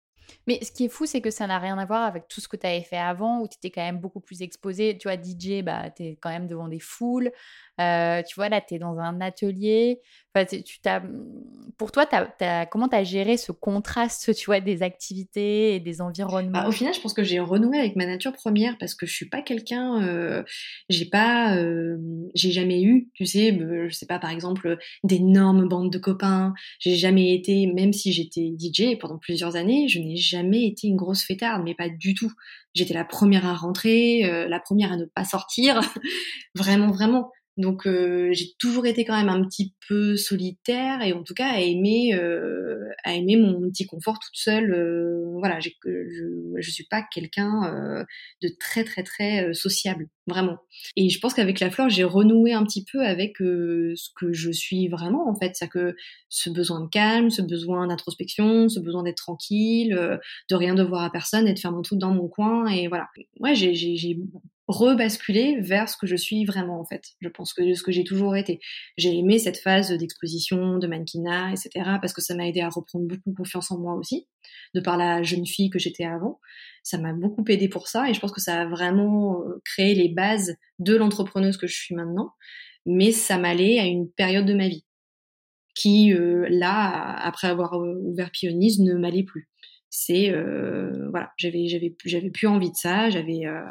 [0.47, 2.47] Mais ce qui est fou, c'est que ça n'a rien à voir avec tout ce
[2.47, 4.97] que tu avais fait avant, où tu étais quand même beaucoup plus exposé.
[4.97, 7.31] Tu vois, DJ, bah, tu es quand même devant des foules.
[7.79, 9.99] Euh, tu vois, là, tu es dans un atelier.
[10.33, 11.01] Enfin, tu, t'as...
[11.77, 12.65] Pour toi, t'as, t'as...
[12.65, 16.71] comment tu as géré ce contraste, tu vois, des activités et des environnements bah, Au
[16.71, 19.41] final, je pense que j'ai renoué avec ma nature première parce que je suis pas
[19.41, 20.01] quelqu'un...
[20.03, 20.43] Euh,
[20.89, 21.55] j'ai pas...
[21.57, 21.97] Euh,
[22.35, 26.53] j'ai jamais eu, tu sais, je sais pas, par exemple, d'énormes bandes de copains.
[26.79, 30.95] J'ai jamais été, même si j'étais DJ pendant plusieurs années, je n'ai jamais été une
[30.95, 32.31] grosse fêtarde, mais pas du tout.
[32.73, 35.81] J'étais la première à rentrer, euh, la première à ne pas sortir.
[36.55, 37.31] vraiment, vraiment.
[37.57, 41.49] Donc euh, j'ai toujours été quand même un petit peu solitaire et en tout cas
[41.49, 44.73] à aimer euh, à aimer mon petit confort toute seule.
[44.73, 45.69] Euh, voilà, je
[46.59, 48.03] je suis pas quelqu'un euh,
[48.41, 50.57] de très très très euh, sociable vraiment.
[50.95, 54.31] Et je pense qu'avec la fleur j'ai renoué un petit peu avec euh, ce que
[54.33, 55.95] je suis vraiment en fait, c'est que
[56.29, 61.11] ce besoin de calme, ce besoin d'introspection, ce besoin d'être tranquille, de rien devoir à
[61.11, 63.07] personne et de faire mon truc dans mon coin et voilà.
[63.39, 63.73] Ouais, j'ai
[64.71, 67.03] rebasculer vers ce que je suis vraiment en fait.
[67.19, 68.59] Je pense que ce que j'ai toujours été.
[68.97, 71.69] J'ai aimé cette phase d'exposition, de mannequinat, etc.
[72.01, 74.27] parce que ça m'a aidé à reprendre beaucoup confiance en moi aussi,
[74.73, 76.39] de par la jeune fille que j'étais avant.
[76.83, 80.09] Ça m'a beaucoup aidé pour ça et je pense que ça a vraiment créé les
[80.09, 82.33] bases de l'entrepreneuse que je suis maintenant.
[82.85, 84.85] Mais ça m'allait à une période de ma vie
[85.75, 89.49] qui, euh, là, après avoir ouvert Pionise, ne m'allait plus.
[89.89, 93.61] C'est euh, voilà, j'avais j'avais j'avais plus envie de ça, j'avais euh,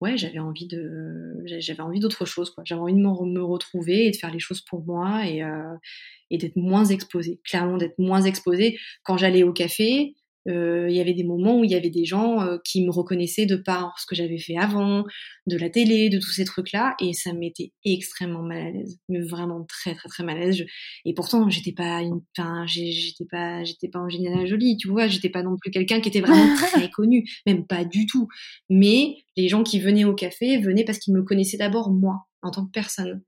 [0.00, 2.64] ouais, j'avais envie de, j'avais envie d'autre chose, quoi.
[2.66, 5.74] J'avais envie de me retrouver et de faire les choses pour moi et, euh,
[6.30, 7.40] et d'être moins exposée.
[7.44, 8.78] Clairement, d'être moins exposée.
[9.04, 10.14] Quand j'allais au café,
[10.46, 13.46] il y avait des moments où il y avait des gens euh, qui me reconnaissaient
[13.46, 15.04] de par ce que j'avais fait avant,
[15.46, 18.98] de la télé, de tous ces trucs-là, et ça me mettait extrêmement mal à l'aise,
[19.08, 20.64] mais vraiment très très très mal à l'aise.
[21.04, 25.30] Et pourtant, j'étais pas une, enfin, j'étais pas, j'étais pas Angelina Jolie, tu vois, j'étais
[25.30, 28.28] pas non plus quelqu'un qui était vraiment très connu, même pas du tout.
[28.68, 32.50] Mais les gens qui venaient au café venaient parce qu'ils me connaissaient d'abord moi en
[32.50, 33.22] tant que personne.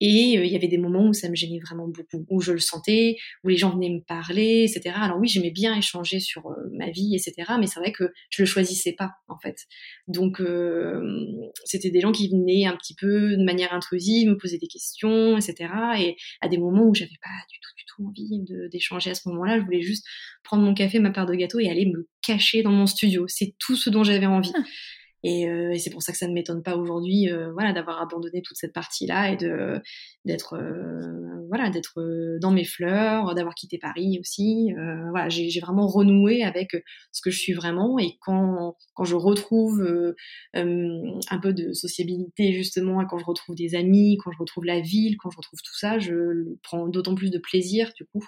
[0.00, 2.52] Et euh, il y avait des moments où ça me gênait vraiment beaucoup, où je
[2.52, 4.94] le sentais, où les gens venaient me parler, etc.
[4.96, 7.52] Alors oui, j'aimais bien échanger sur euh, ma vie, etc.
[7.58, 9.66] Mais c'est vrai que je le choisissais pas, en fait.
[10.06, 11.00] Donc euh,
[11.64, 15.36] c'était des gens qui venaient un petit peu de manière intrusive, me poser des questions,
[15.36, 15.72] etc.
[15.98, 19.28] Et à des moments où j'avais pas du tout, du tout envie d'échanger à ce
[19.28, 20.06] moment-là, je voulais juste
[20.44, 23.26] prendre mon café, ma part de gâteau et aller me cacher dans mon studio.
[23.26, 24.52] C'est tout ce dont j'avais envie.
[25.24, 28.00] Et, euh, et c'est pour ça que ça ne m'étonne pas aujourd'hui, euh, voilà, d'avoir
[28.00, 29.80] abandonné toute cette partie-là et de
[30.24, 32.00] d'être, euh, voilà, d'être
[32.40, 34.72] dans mes fleurs, d'avoir quitté Paris aussi.
[35.10, 36.76] voilà, j'ai vraiment renoué avec
[37.12, 37.98] ce que je suis vraiment.
[37.98, 40.14] Et quand quand je retrouve
[40.54, 45.16] un peu de sociabilité justement, quand je retrouve des amis, quand je retrouve la ville,
[45.18, 48.24] quand je retrouve tout ça, je prends d'autant plus de plaisir du coup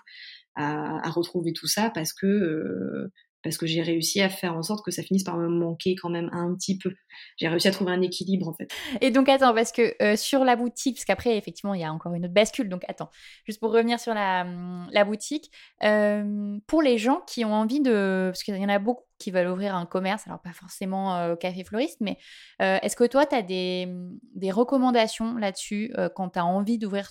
[0.57, 3.11] à, à retrouver tout ça parce que
[3.43, 6.11] parce que j'ai réussi à faire en sorte que ça finisse par me manquer quand
[6.11, 6.93] même un petit peu.
[7.37, 8.71] J'ai réussi à trouver un équilibre en fait.
[9.01, 11.93] Et donc attends, parce que euh, sur la boutique, parce qu'après effectivement il y a
[11.93, 13.11] encore une autre bascule, donc attends,
[13.47, 15.51] juste pour revenir sur la, hum, la boutique,
[15.83, 19.31] euh, pour les gens qui ont envie de, parce qu'il y en a beaucoup qui
[19.31, 22.17] veulent ouvrir un commerce, alors pas forcément euh, café floriste, mais
[22.59, 27.11] est-ce que toi tu as des, hum, des recommandations là-dessus quand tu as envie d'ouvrir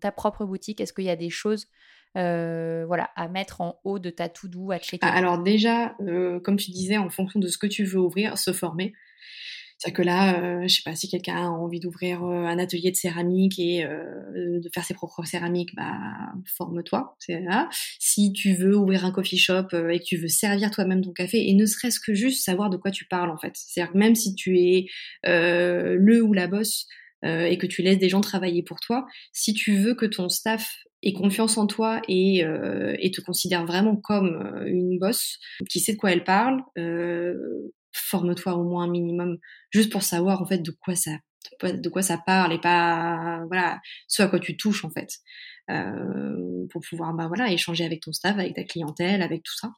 [0.00, 0.80] ta propre boutique?
[0.80, 1.66] Est-ce qu'il y a des choses
[2.16, 6.40] euh, voilà, à mettre en haut de ta to-do, à checker ah, Alors déjà, euh,
[6.40, 8.92] comme tu disais, en fonction de ce que tu veux ouvrir, se former.
[9.78, 12.96] C'est-à-dire que là, euh, je sais pas si quelqu'un a envie d'ouvrir un atelier de
[12.96, 15.96] céramique et de faire ses propres céramiques, bah
[16.58, 17.16] forme-toi.
[17.98, 21.48] Si tu veux ouvrir un coffee shop et que tu veux servir toi-même ton café
[21.48, 23.52] et ne serait-ce que juste savoir de quoi tu parles en fait.
[23.54, 24.86] C'est-à-dire que même si tu es
[25.22, 26.86] le ou la boss
[27.22, 30.76] et que tu laisses des gens travailler pour toi, si tu veux que ton staff
[31.02, 35.38] et confiance en toi et, euh, et te considère vraiment comme euh, une bosse
[35.68, 37.34] qui sait de quoi elle parle, euh,
[37.92, 39.38] forme-toi au moins un minimum,
[39.70, 41.12] juste pour savoir en fait de quoi ça
[41.62, 45.18] de quoi ça parle et pas voilà ce à quoi tu touches en fait.
[45.70, 49.70] Euh, pour pouvoir bah voilà échanger avec ton staff avec ta clientèle avec tout ça.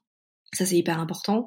[0.52, 1.46] Ça c'est hyper important.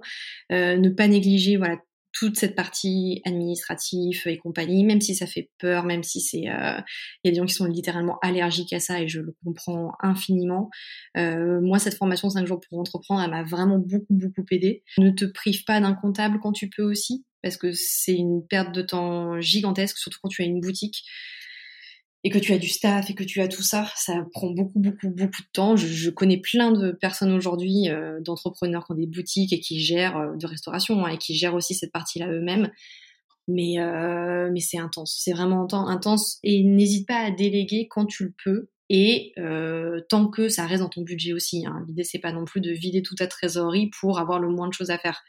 [0.51, 1.77] Euh, ne pas négliger voilà
[2.15, 6.79] toute cette partie administrative et compagnie, même si ça fait peur, même si c'est, euh,
[7.23, 9.91] il y a des gens qui sont littéralement allergiques à ça et je le comprends
[9.99, 10.69] infiniment.
[11.17, 14.83] Euh, moi, cette formation 5 jours pour entreprendre, elle m'a vraiment beaucoup beaucoup aidé.
[14.97, 18.73] Ne te prive pas d'un comptable quand tu peux aussi, parce que c'est une perte
[18.73, 21.03] de temps gigantesque, surtout quand tu as une boutique
[22.25, 24.79] et que tu as du staff et que tu as tout ça, ça prend beaucoup,
[24.79, 25.75] beaucoup, beaucoup de temps.
[25.75, 30.17] Je, connais plein de personnes aujourd'hui, euh, d'entrepreneurs qui ont des boutiques et qui gèrent
[30.17, 32.71] euh, de restauration hein, et qui gèrent aussi cette partie-là eux-mêmes.
[33.47, 36.39] Mais, euh, mais c'est intense, c'est vraiment intense.
[36.41, 38.69] Et n'hésite pas à déléguer quand tu le peux.
[38.89, 39.33] Et
[40.09, 41.65] tant que ça reste dans ton budget aussi.
[41.65, 41.83] Hein.
[41.87, 44.73] L'idée c'est pas non plus de vider toute ta trésorerie pour avoir le moins de
[44.73, 45.23] choses à faire.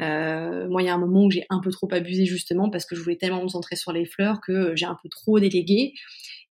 [0.00, 2.86] Euh, moi, il y a un moment où j'ai un peu trop abusé justement parce
[2.86, 5.94] que je voulais tellement me centrer sur les fleurs que j'ai un peu trop délégué.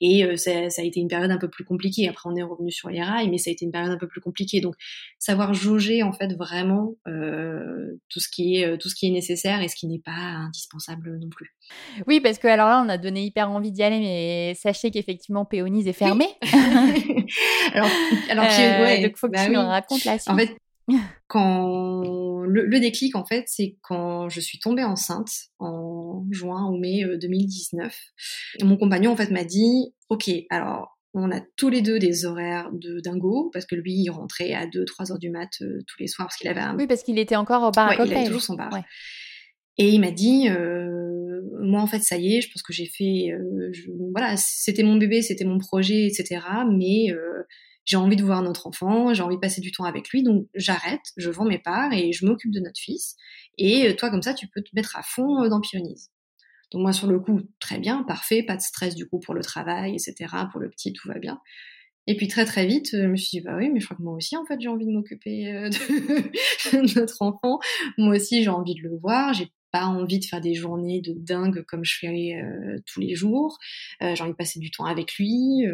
[0.01, 2.09] Et euh, ça, a été une période un peu plus compliquée.
[2.09, 4.09] Après, on est revenu sur les rails, mais ça a été une période un peu
[4.09, 4.59] plus compliquée.
[4.59, 4.75] Donc,
[5.19, 9.61] savoir jauger en fait vraiment euh, tout ce qui est tout ce qui est nécessaire
[9.61, 11.55] et ce qui n'est pas indispensable non plus.
[12.07, 15.45] Oui, parce que alors là, on a donné hyper envie d'y aller, mais sachez qu'effectivement,
[15.45, 16.27] Péonise est fermée.
[17.73, 17.89] alors,
[18.29, 20.29] alors ouais, donc faut que bah tu nous racontes la suite.
[20.29, 20.57] En fait,
[21.27, 25.29] quand le, déclic en fait c'est quand je suis tombée enceinte
[25.59, 27.95] en juin ou mai 2019
[28.61, 32.25] euh, mon compagnon en fait m'a dit ok alors on a tous les deux des
[32.25, 35.79] horaires de dingo parce que lui il rentrait à 2 3 heures du mat euh,
[35.87, 38.05] tous les soirs parce qu'il avait un oui parce qu'il était encore au bar à
[38.05, 38.71] il avait toujours son bar.
[39.77, 42.85] Et il m'a dit euh, moi en fait ça y est je pense que j'ai
[42.85, 43.31] fait
[44.13, 46.39] voilà c'était mon bébé c'était mon projet etc
[46.71, 47.07] mais
[47.85, 50.47] j'ai envie de voir notre enfant, j'ai envie de passer du temps avec lui, donc
[50.55, 53.15] j'arrête, je vends mes parts et je m'occupe de notre fils.
[53.57, 56.09] Et euh, toi, comme ça, tu peux te mettre à fond euh, dans Pionise.
[56.71, 59.41] Donc moi, sur le coup, très bien, parfait, pas de stress du coup pour le
[59.41, 60.33] travail, etc.
[60.51, 61.39] Pour le petit, tout va bien.
[62.07, 64.03] Et puis très très vite, je me suis dit, bah oui, mais je crois que
[64.03, 65.69] moi aussi, en fait, j'ai envie de m'occuper euh,
[66.73, 67.59] de notre enfant.
[67.97, 69.33] Moi aussi, j'ai envie de le voir.
[69.33, 73.13] J'ai pas envie de faire des journées de dingue comme je fais euh, tous les
[73.13, 73.57] jours.
[74.01, 75.65] j'ai envie de passer du temps avec lui,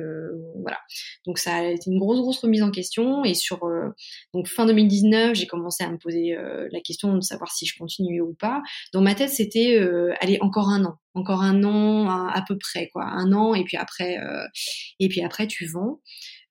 [0.62, 0.80] voilà.
[1.26, 3.60] Donc ça a été une grosse grosse remise en question et sur
[4.34, 6.36] donc fin 2019, j'ai commencé à me poser
[6.72, 8.62] la question de savoir si je continuais ou pas.
[8.94, 9.80] Dans ma tête, c'était
[10.20, 13.78] allez encore un an, encore un an à, peu près quoi, un an et puis
[13.78, 14.18] après
[15.00, 16.00] et puis après tu vends.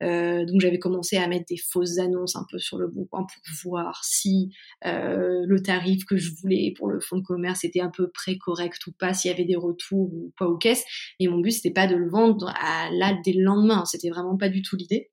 [0.03, 3.23] Euh, donc j'avais commencé à mettre des fausses annonces un peu sur le bon coin
[3.23, 4.51] pour voir si
[4.87, 8.39] euh, le tarif que je voulais pour le fonds de commerce était un peu près
[8.39, 10.85] correct ou pas, s'il y avait des retours ou pas aux caisses.
[11.19, 14.37] Et mon but c'était pas de le vendre à là dès le lendemain, c'était vraiment
[14.37, 15.11] pas du tout l'idée.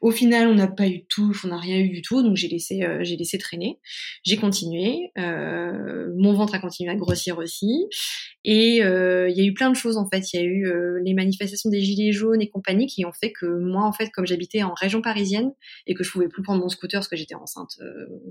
[0.00, 2.36] Au final, on n'a pas eu de touche, on n'a rien eu du tout, donc
[2.36, 3.78] j'ai laissé, euh, j'ai laissé traîner.
[4.24, 7.86] J'ai continué, euh, mon ventre a continué à grossir aussi,
[8.44, 10.32] et euh, il y a eu plein de choses en fait.
[10.32, 13.46] Il y a eu les manifestations des gilets jaunes et compagnie qui ont fait que
[13.46, 15.52] moi, en fait, comme j'habitais en région parisienne
[15.86, 17.78] et que je pouvais plus prendre mon scooter parce que j'étais enceinte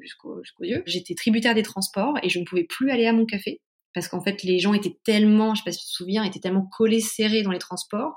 [0.01, 3.61] jusqu'aux yeux, j'étais tributaire des transports et je ne pouvais plus aller à mon café
[3.93, 6.39] parce qu'en fait, les gens étaient tellement, je sais pas si tu te souviens, étaient
[6.39, 8.13] tellement collés serrés dans les transports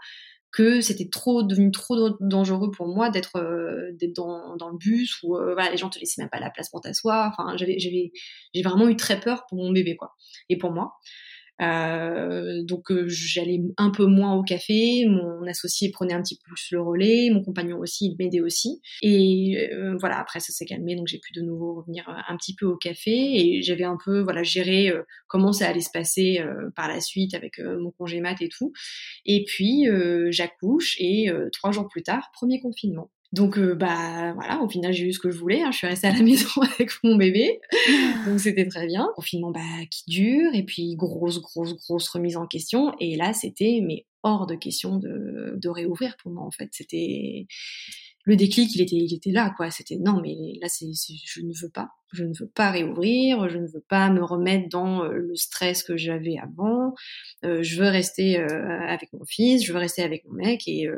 [0.52, 5.36] que c'était trop devenu trop dangereux pour moi d'être euh, dans, dans, le bus où
[5.36, 7.32] euh, voilà, les gens te laissaient même pas la place pour t'asseoir.
[7.32, 8.12] Enfin, j'avais j'avais
[8.54, 10.16] j'ai vraiment eu très peur pour mon bébé quoi
[10.48, 10.94] et pour moi.
[11.60, 16.42] Euh, donc euh, j'allais un peu moins au café, mon associé prenait un petit peu
[16.46, 18.80] plus le relais, mon compagnon aussi, il m'aidait aussi.
[19.02, 22.54] Et euh, voilà, après ça s'est calmé, donc j'ai pu de nouveau revenir un petit
[22.54, 24.92] peu au café et j'avais un peu voilà géré
[25.28, 26.40] comment ça allait se passer
[26.76, 28.72] par la suite avec mon congé mat et tout.
[29.26, 29.86] Et puis
[30.30, 33.10] j'accouche et trois jours plus tard, premier confinement.
[33.32, 35.62] Donc euh, bah voilà, au final j'ai eu ce que je voulais.
[35.62, 35.70] Hein.
[35.70, 37.60] Je suis restée à la maison avec mon bébé,
[38.26, 39.08] donc c'était très bien.
[39.14, 42.92] Confinement bah qui dure et puis grosse grosse grosse remise en question.
[42.98, 46.70] Et là c'était mais hors de question de, de réouvrir pour moi en fait.
[46.72, 47.46] C'était
[48.24, 49.70] le déclic, il était il était là quoi.
[49.70, 50.86] C'était non mais là c'est
[51.24, 54.68] je ne veux pas, je ne veux pas réouvrir, je ne veux pas me remettre
[54.68, 56.94] dans euh, le stress que j'avais avant.
[57.44, 60.88] Euh, je veux rester avec mon fils, je veux rester avec mon mec et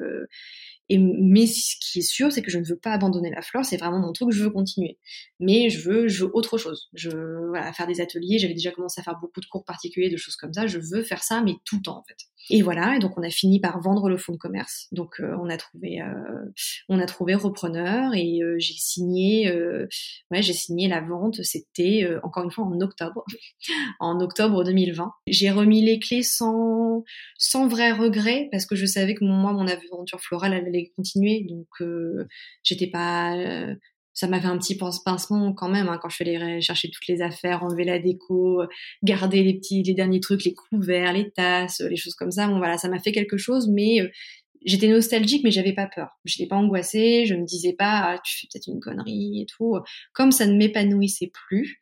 [0.89, 3.65] et, mais ce qui est sûr, c'est que je ne veux pas abandonner la flore,
[3.65, 4.99] c'est vraiment mon truc, je veux continuer.
[5.41, 6.91] Mais je veux, je veux autre chose.
[6.93, 10.11] Je veux voilà, faire des ateliers, j'avais déjà commencé à faire beaucoup de cours particuliers,
[10.11, 12.17] de choses comme ça, je veux faire ça, mais tout le temps en fait.
[12.51, 14.89] Et voilà, et donc on a fini par vendre le fonds de commerce.
[14.91, 16.51] Donc euh, on a trouvé, euh,
[16.89, 19.51] on a trouvé repreneur et euh, j'ai signé,
[20.31, 21.43] ouais, j'ai signé la vente.
[21.43, 23.25] C'était encore une fois en octobre,
[24.01, 25.13] en octobre 2020.
[25.29, 27.05] J'ai remis les clés sans,
[27.39, 31.69] sans vrai regret parce que je savais que moi mon aventure florale allait continuer, donc
[32.63, 33.35] j'étais pas
[34.15, 37.23] ça m'avait un petit pincement quand même hein, quand je suis allée chercher toutes les
[37.23, 38.63] affaires, enlever la déco,
[39.03, 42.47] garder les petits, les derniers trucs, les couverts, les tasses, les choses comme ça.
[42.47, 44.09] Bon voilà, ça m'a fait quelque chose, mais euh,
[44.65, 46.09] j'étais nostalgique, mais j'avais pas peur.
[46.25, 49.47] Je n'étais pas angoissée, je me disais pas ah, tu fais peut-être une connerie et
[49.47, 49.79] tout.
[50.13, 51.81] Comme ça ne m'épanouissait plus,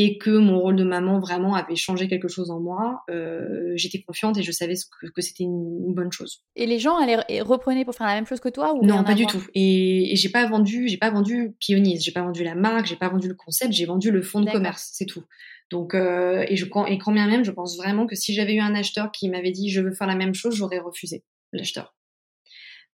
[0.00, 4.00] et que mon rôle de maman vraiment avait changé quelque chose en moi, euh, j'étais
[4.00, 4.74] confiante et je savais
[5.12, 6.44] que, c'était une, bonne chose.
[6.54, 9.14] Et les gens allaient reprenaient pour faire la même chose que toi ou Non, pas
[9.14, 9.44] du tout.
[9.56, 13.08] Et, j'ai pas vendu, j'ai pas vendu Pionise, j'ai pas vendu la marque, j'ai pas
[13.08, 15.24] vendu le concept, j'ai vendu le fonds de commerce, c'est tout.
[15.68, 18.60] Donc euh, et je et quand bien même, je pense vraiment que si j'avais eu
[18.60, 21.96] un acheteur qui m'avait dit je veux faire la même chose, j'aurais refusé l'acheteur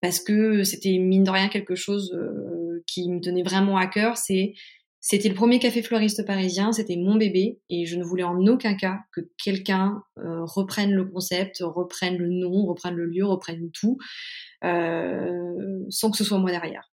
[0.01, 4.17] parce que c'était mine de rien quelque chose euh, qui me tenait vraiment à cœur.
[4.17, 4.53] C'est
[5.07, 8.73] c'était le premier café fleuriste parisien, c'était mon bébé et je ne voulais en aucun
[8.73, 13.99] cas que quelqu'un euh, reprenne le concept, reprenne le nom, reprenne le lieu, reprenne tout,
[14.63, 16.91] euh, sans que ce soit moi derrière.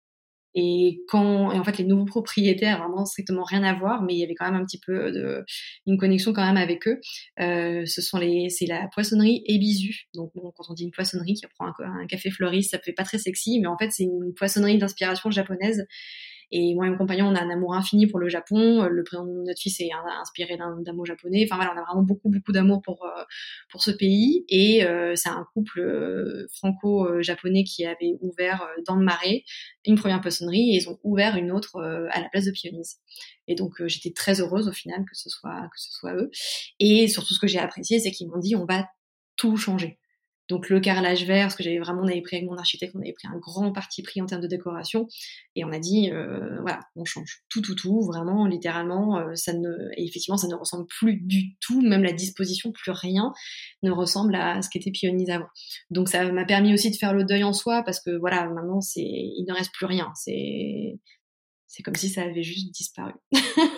[0.55, 4.19] Et quand, et en fait, les nouveaux propriétaires, vraiment strictement rien à voir, mais il
[4.19, 5.43] y avait quand même un petit peu de,
[5.85, 7.01] une connexion quand même avec eux.
[7.41, 10.07] Euh, ce sont les, c'est la poissonnerie Ebisu.
[10.13, 13.03] Donc, quand on dit une poissonnerie qui prend un, un café fleuriste, ça fait pas
[13.03, 15.85] très sexy, mais en fait, c'est une poissonnerie d'inspiration japonaise
[16.51, 18.83] et moi et mon compagnon, on a un amour infini pour le Japon.
[18.83, 19.89] Euh, le prénom de notre fils est
[20.21, 21.45] inspiré d'un mot japonais.
[21.45, 23.23] Enfin voilà, on a vraiment beaucoup beaucoup d'amour pour euh,
[23.69, 24.45] pour ce pays.
[24.47, 29.43] Et euh, c'est un couple franco-japonais qui avait ouvert dans le Marais
[29.85, 31.81] une première poissonnerie et ils ont ouvert une autre
[32.11, 32.97] à la place de Pionise.
[33.47, 36.29] Et donc j'étais très heureuse au final que ce soit que ce soit eux.
[36.79, 38.87] Et surtout ce que j'ai apprécié, c'est qu'ils m'ont dit on va
[39.35, 39.99] tout changer.
[40.49, 43.01] Donc le carrelage vert, parce que j'avais vraiment, on avait pris avec mon architecte, on
[43.01, 45.07] avait pris un grand parti pris en termes de décoration,
[45.55, 49.53] et on a dit, euh, voilà, on change tout, tout, tout, vraiment, littéralement, euh, ça
[49.53, 53.33] ne, et effectivement, ça ne ressemble plus du tout, même la disposition, plus rien
[53.83, 55.47] ne ressemble à ce qu'était Pionise avant.
[55.89, 58.81] Donc ça m'a permis aussi de faire le deuil en soi, parce que voilà, maintenant,
[58.81, 60.99] c'est, il ne reste plus rien, c'est,
[61.67, 63.13] c'est comme si ça avait juste disparu.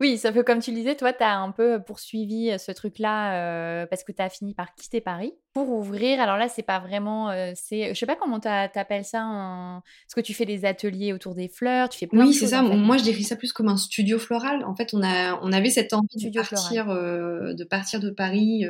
[0.00, 3.86] Oui, sauf que comme tu le disais, toi, tu as un peu poursuivi ce truc-là
[3.86, 6.20] parce que tu as fini par quitter Paris pour ouvrir.
[6.20, 7.30] Alors là, c'est pas vraiment.
[7.54, 9.20] c'est, je sais pas comment tu appelles ça.
[9.22, 9.82] Un...
[10.06, 12.62] Parce que tu fais des ateliers autour des fleurs, tu fais plein Oui, c'est ça.
[12.62, 14.64] Moi, je décris ça plus comme un studio floral.
[14.64, 18.64] En fait, on, a, on avait cette envie de partir, de partir de Paris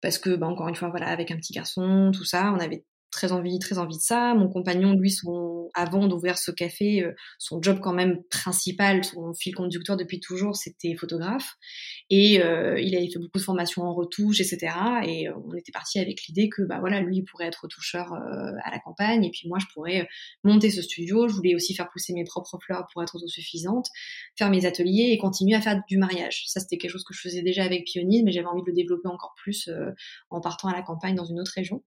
[0.00, 2.84] parce que, bah, encore une fois, voilà, avec un petit garçon, tout ça, on avait
[3.10, 4.34] très envie, très envie de ça.
[4.34, 9.32] Mon compagnon, lui, son, avant d'ouvrir ce café, euh, son job quand même principal, son
[9.34, 11.54] fil conducteur depuis toujours, c'était photographe.
[12.10, 14.74] Et euh, il avait fait beaucoup de formations en retouche, etc.
[15.06, 18.70] Et euh, on était parti avec l'idée que, bah voilà, lui pourrait être retoucheur à
[18.70, 20.08] la campagne, et puis moi je pourrais
[20.44, 21.28] monter ce studio.
[21.28, 23.88] Je voulais aussi faire pousser mes propres fleurs pour être autosuffisante,
[24.36, 26.44] faire mes ateliers et continuer à faire du mariage.
[26.46, 28.72] Ça, c'était quelque chose que je faisais déjà avec Pionine, mais j'avais envie de le
[28.72, 29.70] développer encore plus
[30.30, 31.82] en partant à la campagne dans une autre région.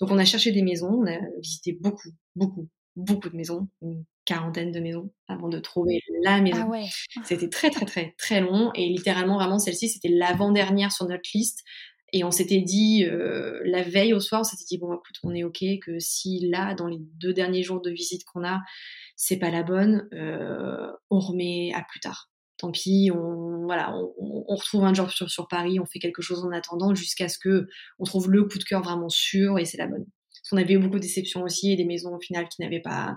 [0.00, 4.04] Donc on a cherché des maisons, on a visité beaucoup, beaucoup, beaucoup de maisons, une
[4.24, 6.70] quarantaine de maisons avant de trouver la maison.
[6.72, 11.28] Ah c'était très très très très long et littéralement vraiment celle-ci c'était l'avant-dernière sur notre
[11.34, 11.64] liste
[12.12, 15.34] et on s'était dit euh, la veille au soir on s'était dit bon écoute on
[15.34, 18.60] est ok que si là dans les deux derniers jours de visite qu'on a
[19.16, 22.30] c'est pas la bonne euh, on remet à plus tard
[22.60, 26.44] tant pis, on, voilà, on, retrouve un job sur, sur, Paris, on fait quelque chose
[26.44, 27.66] en attendant jusqu'à ce que
[27.98, 30.04] on trouve le coup de cœur vraiment sûr et c'est la bonne.
[30.52, 33.16] On avait eu beaucoup de déceptions aussi et des maisons au final qui n'avaient pas,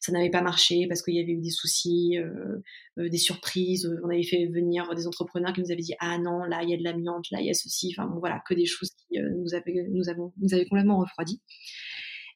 [0.00, 2.62] ça n'avait pas marché parce qu'il y avait eu des soucis, euh,
[2.98, 3.90] euh, des surprises.
[4.04, 6.74] On avait fait venir des entrepreneurs qui nous avaient dit ah non là il y
[6.74, 7.94] a de l'amiante, là il y a ceci.
[7.96, 10.98] Enfin bon voilà que des choses qui euh, nous avaient nous avons nous avaient complètement
[10.98, 11.40] refroidi.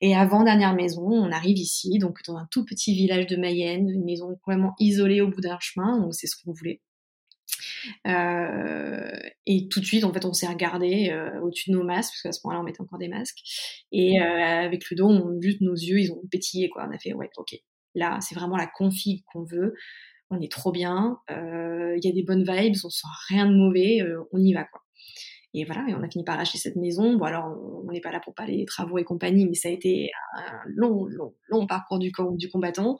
[0.02, 3.88] Et avant dernière maison, on arrive ici, donc dans un tout petit village de Mayenne,
[3.88, 6.82] une maison complètement isolée au bout d'un chemin, donc c'est ce qu'on voulait.
[8.06, 12.12] Euh, et tout de suite, en fait, on s'est regardé euh, au-dessus de nos masques,
[12.12, 13.40] parce qu'à ce moment-là, on mettait encore des masques.
[13.92, 14.22] Et mmh.
[14.22, 16.86] euh, avec Ludo, on, juste nos yeux, ils ont pétillé, quoi.
[16.88, 17.56] On a fait, ouais, ok,
[17.94, 19.74] là, c'est vraiment la config qu'on veut.
[20.30, 21.20] On est trop bien.
[21.28, 24.00] Il y a des bonnes vibes, on sent rien de mauvais.
[24.32, 24.82] on y va, quoi.
[25.58, 27.16] Et voilà, et on a fini par acheter cette maison.
[27.16, 27.46] Bon, alors,
[27.86, 30.60] on n'est pas là pour parler des travaux et compagnie, mais ça a été un
[30.66, 32.98] long, long, long parcours du, du combattant.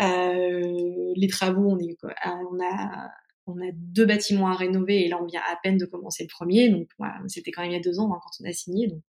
[0.00, 3.08] Euh, les travaux, on, est, on a
[3.46, 6.28] on a deux bâtiments à rénover et là on vient à peine de commencer le
[6.28, 6.68] premier.
[6.68, 6.88] Donc
[7.28, 8.88] c'était quand même il y a deux ans hein, quand on a signé.
[8.88, 9.02] Donc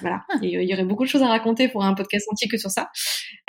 [0.00, 2.70] voilà, il y aurait beaucoup de choses à raconter pour un podcast entier que sur
[2.70, 2.90] ça.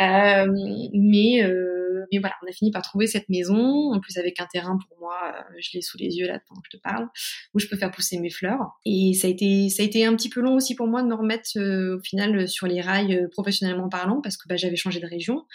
[0.01, 0.47] Euh,
[0.93, 4.45] mais euh, mais voilà, on a fini par trouver cette maison, en plus avec un
[4.45, 7.07] terrain pour moi, euh, je l'ai sous les yeux là pendant que je te parle,
[7.53, 8.59] où je peux faire pousser mes fleurs.
[8.85, 11.07] Et ça a été, ça a été un petit peu long aussi pour moi de
[11.07, 14.75] me remettre euh, au final sur les rails euh, professionnellement parlant, parce que bah, j'avais
[14.75, 15.45] changé de région.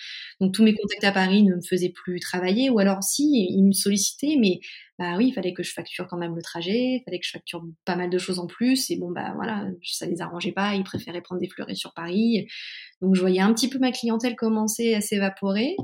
[0.40, 3.64] Donc tous mes contacts à Paris ne me faisaient plus travailler, ou alors si, ils
[3.64, 4.60] me sollicitaient, mais
[5.02, 7.32] bah oui, il fallait que je facture quand même le trajet, il fallait que je
[7.32, 10.76] facture pas mal de choses en plus, et bon bah voilà, ça les arrangeait pas,
[10.76, 12.46] ils préféraient prendre des fleurets sur Paris.
[13.00, 15.74] Donc je voyais un petit peu ma clientèle commencer à s'évaporer.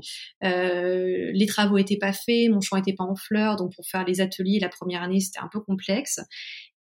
[0.45, 4.05] Euh, les travaux étaient pas faits, mon champ était pas en fleurs, donc pour faire
[4.05, 6.21] les ateliers la première année c'était un peu complexe.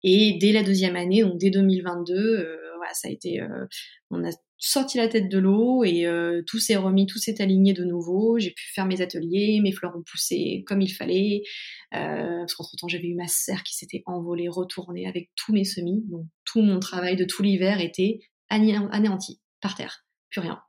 [0.03, 2.57] Et dès la deuxième année, donc dès 2022, euh,
[2.87, 3.65] voilà, ça a été, euh,
[4.09, 7.73] on a sorti la tête de l'eau et euh, tout s'est remis, tout s'est aligné
[7.73, 8.39] de nouveau.
[8.39, 11.43] J'ai pu faire mes ateliers, mes fleurs ont poussé comme il fallait.
[11.93, 15.65] Euh, parce qu'entre temps, j'avais eu ma serre qui s'était envolée, retournée avec tous mes
[15.65, 16.03] semis.
[16.07, 18.19] Donc tout mon travail de tout l'hiver était
[18.49, 20.61] anéanti par terre plus rien.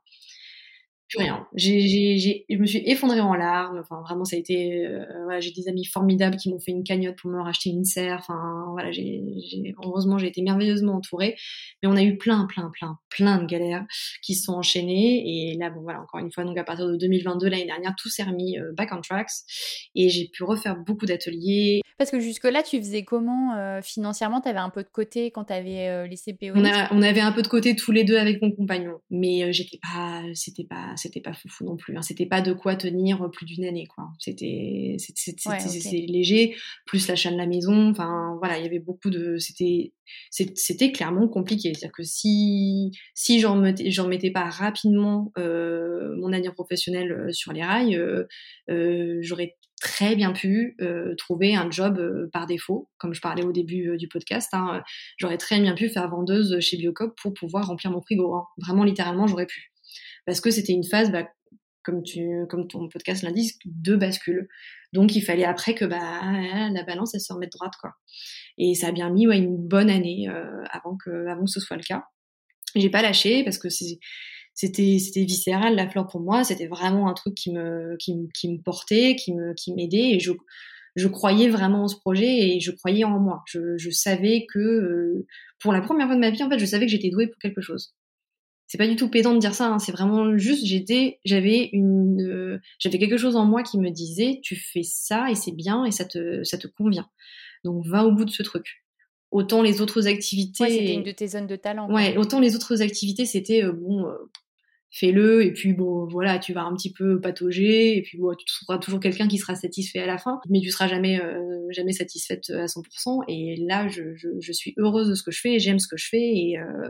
[1.09, 1.47] Plus rien.
[1.55, 3.79] J'ai, je me suis effondrée en larmes.
[3.79, 4.85] Enfin, vraiment, ça a été.
[4.85, 7.83] Euh, voilà, j'ai des amis formidables qui m'ont fait une cagnotte pour me racheter une
[7.83, 8.17] serre.
[8.19, 8.91] Enfin, voilà,
[9.83, 11.35] heureusement, j'ai été merveilleusement entourée.
[11.81, 13.85] Mais on a eu plein, plein, plein, plein de galères
[14.21, 15.51] qui se sont enchaînées.
[15.51, 18.09] Et là, bon, voilà, encore une fois, donc à partir de 2022, l'année dernière, tout
[18.09, 19.31] s'est remis euh, back on tracks.
[19.95, 21.81] Et j'ai pu refaire beaucoup d'ateliers.
[21.99, 24.41] Parce que jusque-là, tu faisais comment euh, financièrement?
[24.41, 27.31] Tu avais un peu de côté quand tu avais les CPO on, on, avait un
[27.31, 28.99] peu de côté tous les deux avec mon compagnon.
[29.11, 30.23] Mais j'étais pas.
[30.33, 31.95] C'était pas c'était pas foufou non plus.
[31.95, 32.01] Hein.
[32.01, 34.05] C'était pas de quoi tenir plus d'une année, quoi.
[34.17, 36.55] C'était c'était léger,
[36.87, 37.89] plus l'achat de la maison.
[37.91, 39.37] Enfin, voilà, il y avait beaucoup de.
[39.37, 39.93] C'était
[40.31, 41.73] c'était clairement compliqué.
[41.73, 47.31] C'est-à-dire que si si j'en mettais, j'en mettais pas rapidement euh, mon avenir professionnel euh,
[47.31, 48.25] sur les rails, euh,
[48.69, 53.43] euh, j'aurais très bien pu euh, trouver un job euh, par défaut, comme je parlais
[53.43, 54.49] au début du podcast.
[54.53, 54.83] Hein,
[55.17, 58.33] j'aurais très bien pu faire vendeuse chez Biocop pour pouvoir remplir mon frigo.
[58.35, 58.45] Hein.
[58.57, 59.71] Vraiment, littéralement, j'aurais pu
[60.25, 61.27] parce que c'était une phase, bah,
[61.83, 62.03] comme,
[62.67, 64.47] ton podcast l'indique, de bascule.
[64.93, 66.21] Donc il fallait après que bah,
[66.71, 67.93] la balance elle se remette droite quoi.
[68.59, 71.59] Et ça a bien mis ouais, une bonne année euh, avant que avant que ce
[71.59, 72.03] soit le cas.
[72.75, 73.69] J'ai pas lâché parce que
[74.59, 76.43] c'était c'était viscéral la fleur pour moi.
[76.43, 80.19] C'était vraiment un truc qui me qui, qui me portait, qui me qui m'aidait et
[80.19, 80.33] je
[80.97, 83.41] je croyais vraiment en ce projet et je croyais en moi.
[83.47, 85.25] Je, je savais que euh,
[85.59, 87.39] pour la première fois de ma vie en fait, je savais que j'étais douée pour
[87.39, 87.93] quelque chose
[88.67, 89.65] c'est pas du tout pédant de dire ça.
[89.65, 89.79] Hein.
[89.79, 94.41] C'est vraiment juste, j'étais, j'avais une, euh, j'avais quelque chose en moi qui me disait,
[94.43, 97.09] tu fais ça et c'est bien et ça te, ça te convient.
[97.63, 98.83] Donc va au bout de ce truc.
[99.31, 100.63] Autant les autres activités.
[100.63, 101.91] Ouais, c'était une de tes zones de talent.
[101.91, 104.13] Ouais, autant les autres activités, c'était euh, bon, euh,
[104.91, 108.45] fais-le et puis bon voilà tu vas un petit peu patauger et puis bon tu
[108.45, 111.91] trouveras toujours quelqu'un qui sera satisfait à la fin mais tu seras jamais euh, jamais
[111.91, 115.77] satisfaite à 100% et là je, je, suis heureuse de ce que je fais j'aime
[115.77, 116.89] ce que je fais et euh,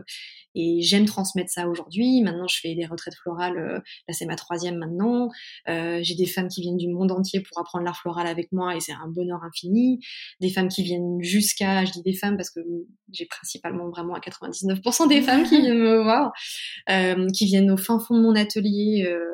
[0.54, 2.22] et j'aime transmettre ça aujourd'hui.
[2.22, 3.78] Maintenant je fais des retraites florales euh,
[4.08, 5.30] là c'est ma troisième maintenant.
[5.68, 8.76] Euh, j'ai des femmes qui viennent du monde entier pour apprendre l'art floral avec moi
[8.76, 10.00] et c'est un bonheur infini.
[10.40, 12.60] Des femmes qui viennent jusqu'à je dis des femmes parce que
[13.12, 16.32] j'ai principalement vraiment à 99% des femmes qui viennent me voir
[17.32, 19.24] qui viennent au fond de mon atelier euh,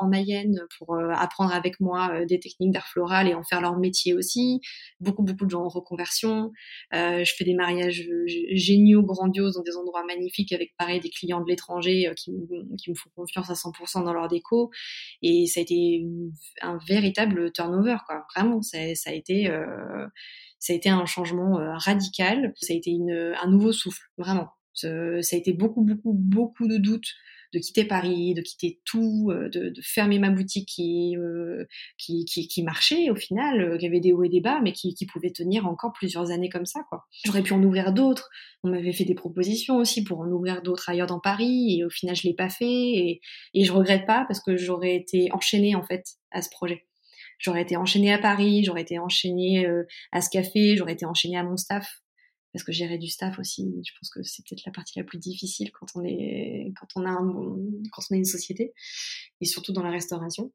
[0.00, 3.60] en Mayenne pour euh, apprendre avec moi euh, des techniques d'art floral et en faire
[3.60, 4.60] leur métier aussi.
[5.00, 6.52] Beaucoup, beaucoup de gens en reconversion.
[6.92, 8.06] je fais des mariages
[8.52, 12.32] géniaux, grandioses dans des endroits magnifiques avec pareil des clients de l'étranger qui,
[12.78, 14.70] qui, me font confiance à 100% dans leur déco.
[15.22, 16.04] Et ça a été
[16.62, 18.26] un véritable turnover, quoi.
[18.34, 19.50] Vraiment, ça, a été...
[20.58, 22.96] ça a été un changement radical, ça a été
[23.40, 24.48] un nouveau souffle, vraiment.
[24.72, 27.14] Ça a été beaucoup, beaucoup, beaucoup de doutes
[27.56, 31.64] de quitter Paris, de quitter tout, euh, de, fermer ma boutique qui, euh,
[31.96, 35.06] qui, marchait au final, euh, qui avait des hauts et des bas, mais qui, qui
[35.06, 36.80] pouvait tenir encore plusieurs années comme ça.
[36.90, 37.04] quoi.
[37.24, 38.28] J'aurais pu en ouvrir d'autres.
[38.62, 41.90] On m'avait fait des propositions aussi pour en ouvrir d'autres ailleurs dans Paris, et au
[41.90, 43.20] final je l'ai pas fait, et,
[43.54, 46.84] et je regrette pas parce que j'aurais été enchaînée en fait à ce projet.
[47.38, 49.66] J'aurais été enchaînée à Paris, j'aurais été enchaînée
[50.10, 52.00] à ce café, j'aurais été enchaînée à mon staff
[52.56, 55.18] parce que gérer du staff aussi, je pense que c'est peut-être la partie la plus
[55.18, 57.34] difficile quand on est quand on a un,
[57.92, 58.72] quand on a une société
[59.42, 60.52] et surtout dans la restauration.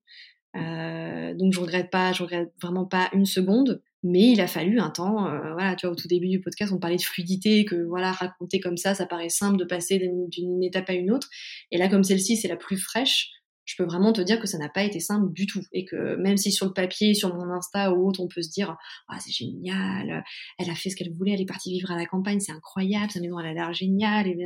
[0.57, 4.79] Euh, donc je regrette pas, je regrette vraiment pas une seconde, mais il a fallu
[4.79, 5.27] un temps.
[5.27, 8.11] Euh, voilà, tu vois, au tout début du podcast, on parlait de fluidité, que voilà,
[8.11, 11.29] raconter comme ça, ça paraît simple de passer d'une étape à une autre.
[11.69, 13.29] Et là, comme celle-ci, c'est la plus fraîche
[13.65, 16.15] je peux vraiment te dire que ça n'a pas été simple du tout et que
[16.15, 18.75] même si sur le papier, sur mon Insta ou autre, on peut se dire
[19.07, 20.23] ah c'est génial,
[20.57, 23.11] elle a fait ce qu'elle voulait, elle est partie vivre à la campagne, c'est incroyable,
[23.11, 24.37] sa maison elle a l'air géniale et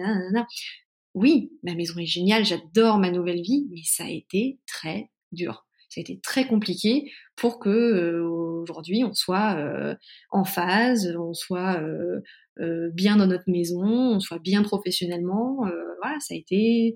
[1.14, 5.66] Oui, ma maison est géniale, j'adore ma nouvelle vie, mais ça a été très dur.
[5.90, 9.96] Ça a été très compliqué pour que euh, aujourd'hui on soit euh,
[10.30, 15.60] en phase, on soit euh, bien dans notre maison, on soit bien professionnellement.
[16.02, 16.96] voilà, ça a été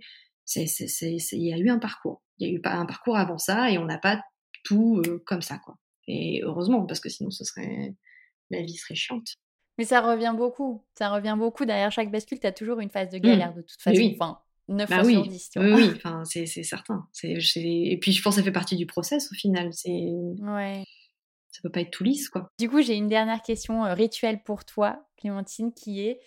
[0.55, 2.21] il y a eu un parcours.
[2.37, 4.21] Il y a eu pas un parcours avant ça et on n'a pas
[4.63, 5.75] tout euh, comme ça, quoi.
[6.07, 7.93] Et heureusement, parce que sinon, ce serait,
[8.49, 9.35] la vie serait chiante.
[9.77, 10.83] Mais ça revient beaucoup.
[10.97, 11.65] Ça revient beaucoup.
[11.65, 13.57] Derrière chaque bascule, tu as toujours une phase de galère, mmh.
[13.57, 14.11] de toute façon.
[14.13, 15.13] Enfin, 9 bah oui.
[15.13, 15.51] sur 10.
[15.57, 15.91] Oui, oui.
[15.95, 17.07] Enfin, c'est certain.
[17.23, 19.73] Et puis, je pense que ça fait partie du process au final.
[19.73, 20.11] C'est.
[20.41, 20.83] Ouais.
[21.51, 22.49] Ça peut pas être tout lisse, quoi.
[22.59, 26.19] Du coup, j'ai une dernière question euh, rituelle pour toi, Clémentine, qui est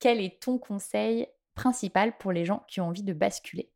[0.00, 1.26] quel est ton conseil
[1.56, 3.70] principal pour les gens qui ont envie de basculer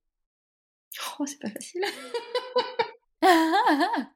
[1.18, 1.82] Oh, c'est pas facile.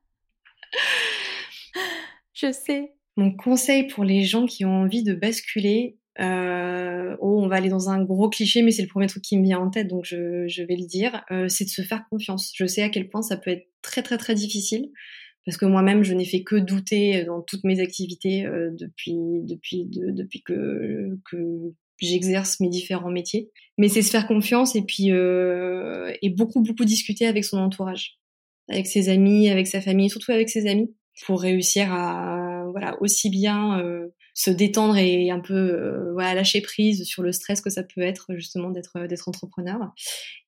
[2.34, 2.94] Je sais.
[3.16, 7.68] Mon conseil pour les gens qui ont envie de basculer, euh, oh, on va aller
[7.68, 10.04] dans un gros cliché, mais c'est le premier truc qui me vient en tête, donc
[10.04, 12.52] je, je vais le dire, euh, c'est de se faire confiance.
[12.56, 14.90] Je sais à quel point ça peut être très très très difficile,
[15.46, 19.86] parce que moi-même, je n'ai fait que douter dans toutes mes activités euh, depuis depuis
[19.88, 23.50] depuis que que j'exerce mes différents métiers.
[23.78, 28.18] Mais c'est se faire confiance et puis euh, et beaucoup beaucoup discuter avec son entourage,
[28.68, 30.94] avec ses amis, avec sa famille, surtout avec ses amis,
[31.26, 36.60] pour réussir à voilà aussi bien euh, se détendre et un peu euh, voilà lâcher
[36.60, 39.78] prise sur le stress que ça peut être justement d'être d'être entrepreneur.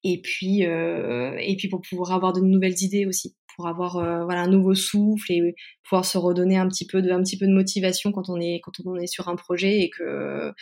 [0.03, 4.25] Et puis euh, et puis pour pouvoir avoir de nouvelles idées aussi pour avoir euh,
[4.25, 5.55] voilà un nouveau souffle et
[5.89, 8.61] pouvoir se redonner un petit peu de un petit peu de motivation quand on est
[8.63, 10.53] quand on est sur un projet et que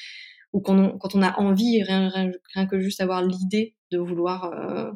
[0.55, 2.09] ou quand on, quand on a envie, rien,
[2.55, 4.91] rien, que juste avoir l'idée de vouloir euh,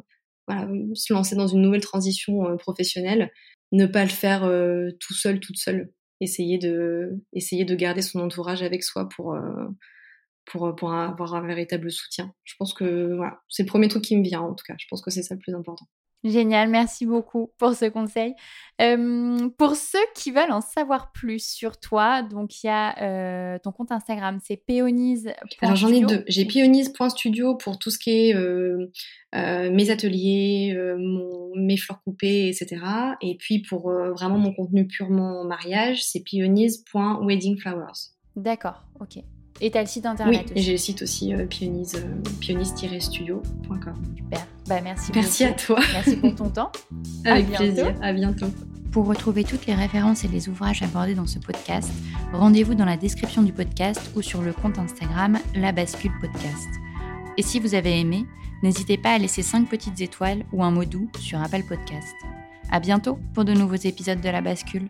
[0.47, 3.29] voilà, se lancer dans une nouvelle transition euh, professionnelle,
[3.73, 5.91] ne pas le faire euh, tout seul, toute seule.
[6.21, 9.37] Essayer de, essayer de garder son entourage avec soi pour,
[10.45, 12.33] pour, pour avoir un véritable soutien.
[12.43, 14.75] Je pense que voilà, c'est le premier truc qui me vient en tout cas.
[14.77, 15.85] Je pense que c'est ça le plus important.
[16.23, 18.33] Génial, merci beaucoup pour ce conseil.
[19.57, 23.71] pour ceux qui veulent en savoir plus sur toi, donc il y a euh, ton
[23.71, 25.31] compte Instagram, c'est peonise.
[25.61, 26.25] Alors j'en ai deux.
[26.27, 28.89] J'ai peonise.studio pour tout ce qui est euh,
[29.33, 32.81] mes ateliers, mon, mes fleurs coupées, etc.
[33.21, 38.11] Et puis pour vraiment mon contenu purement mariage, c'est peonise.weddingflowers.
[38.35, 39.23] D'accord, ok.
[39.61, 42.99] Et tu as le site internet Oui, et j'ai le site aussi euh, pionise, euh,
[42.99, 43.43] studiocom
[44.15, 44.47] Super.
[44.67, 45.79] Bah, merci Merci à toi.
[45.93, 46.71] Merci pour ton temps.
[47.25, 47.93] Avec plaisir.
[48.01, 48.47] À bientôt.
[48.91, 51.91] Pour retrouver toutes les références et les ouvrages abordés dans ce podcast,
[52.33, 56.69] rendez-vous dans la description du podcast ou sur le compte Instagram La Bascule Podcast.
[57.37, 58.25] Et si vous avez aimé,
[58.61, 62.15] N'hésitez pas à laisser 5 petites étoiles ou un mot doux sur Apple Podcast.
[62.69, 64.89] À bientôt pour de nouveaux épisodes de La Bascule.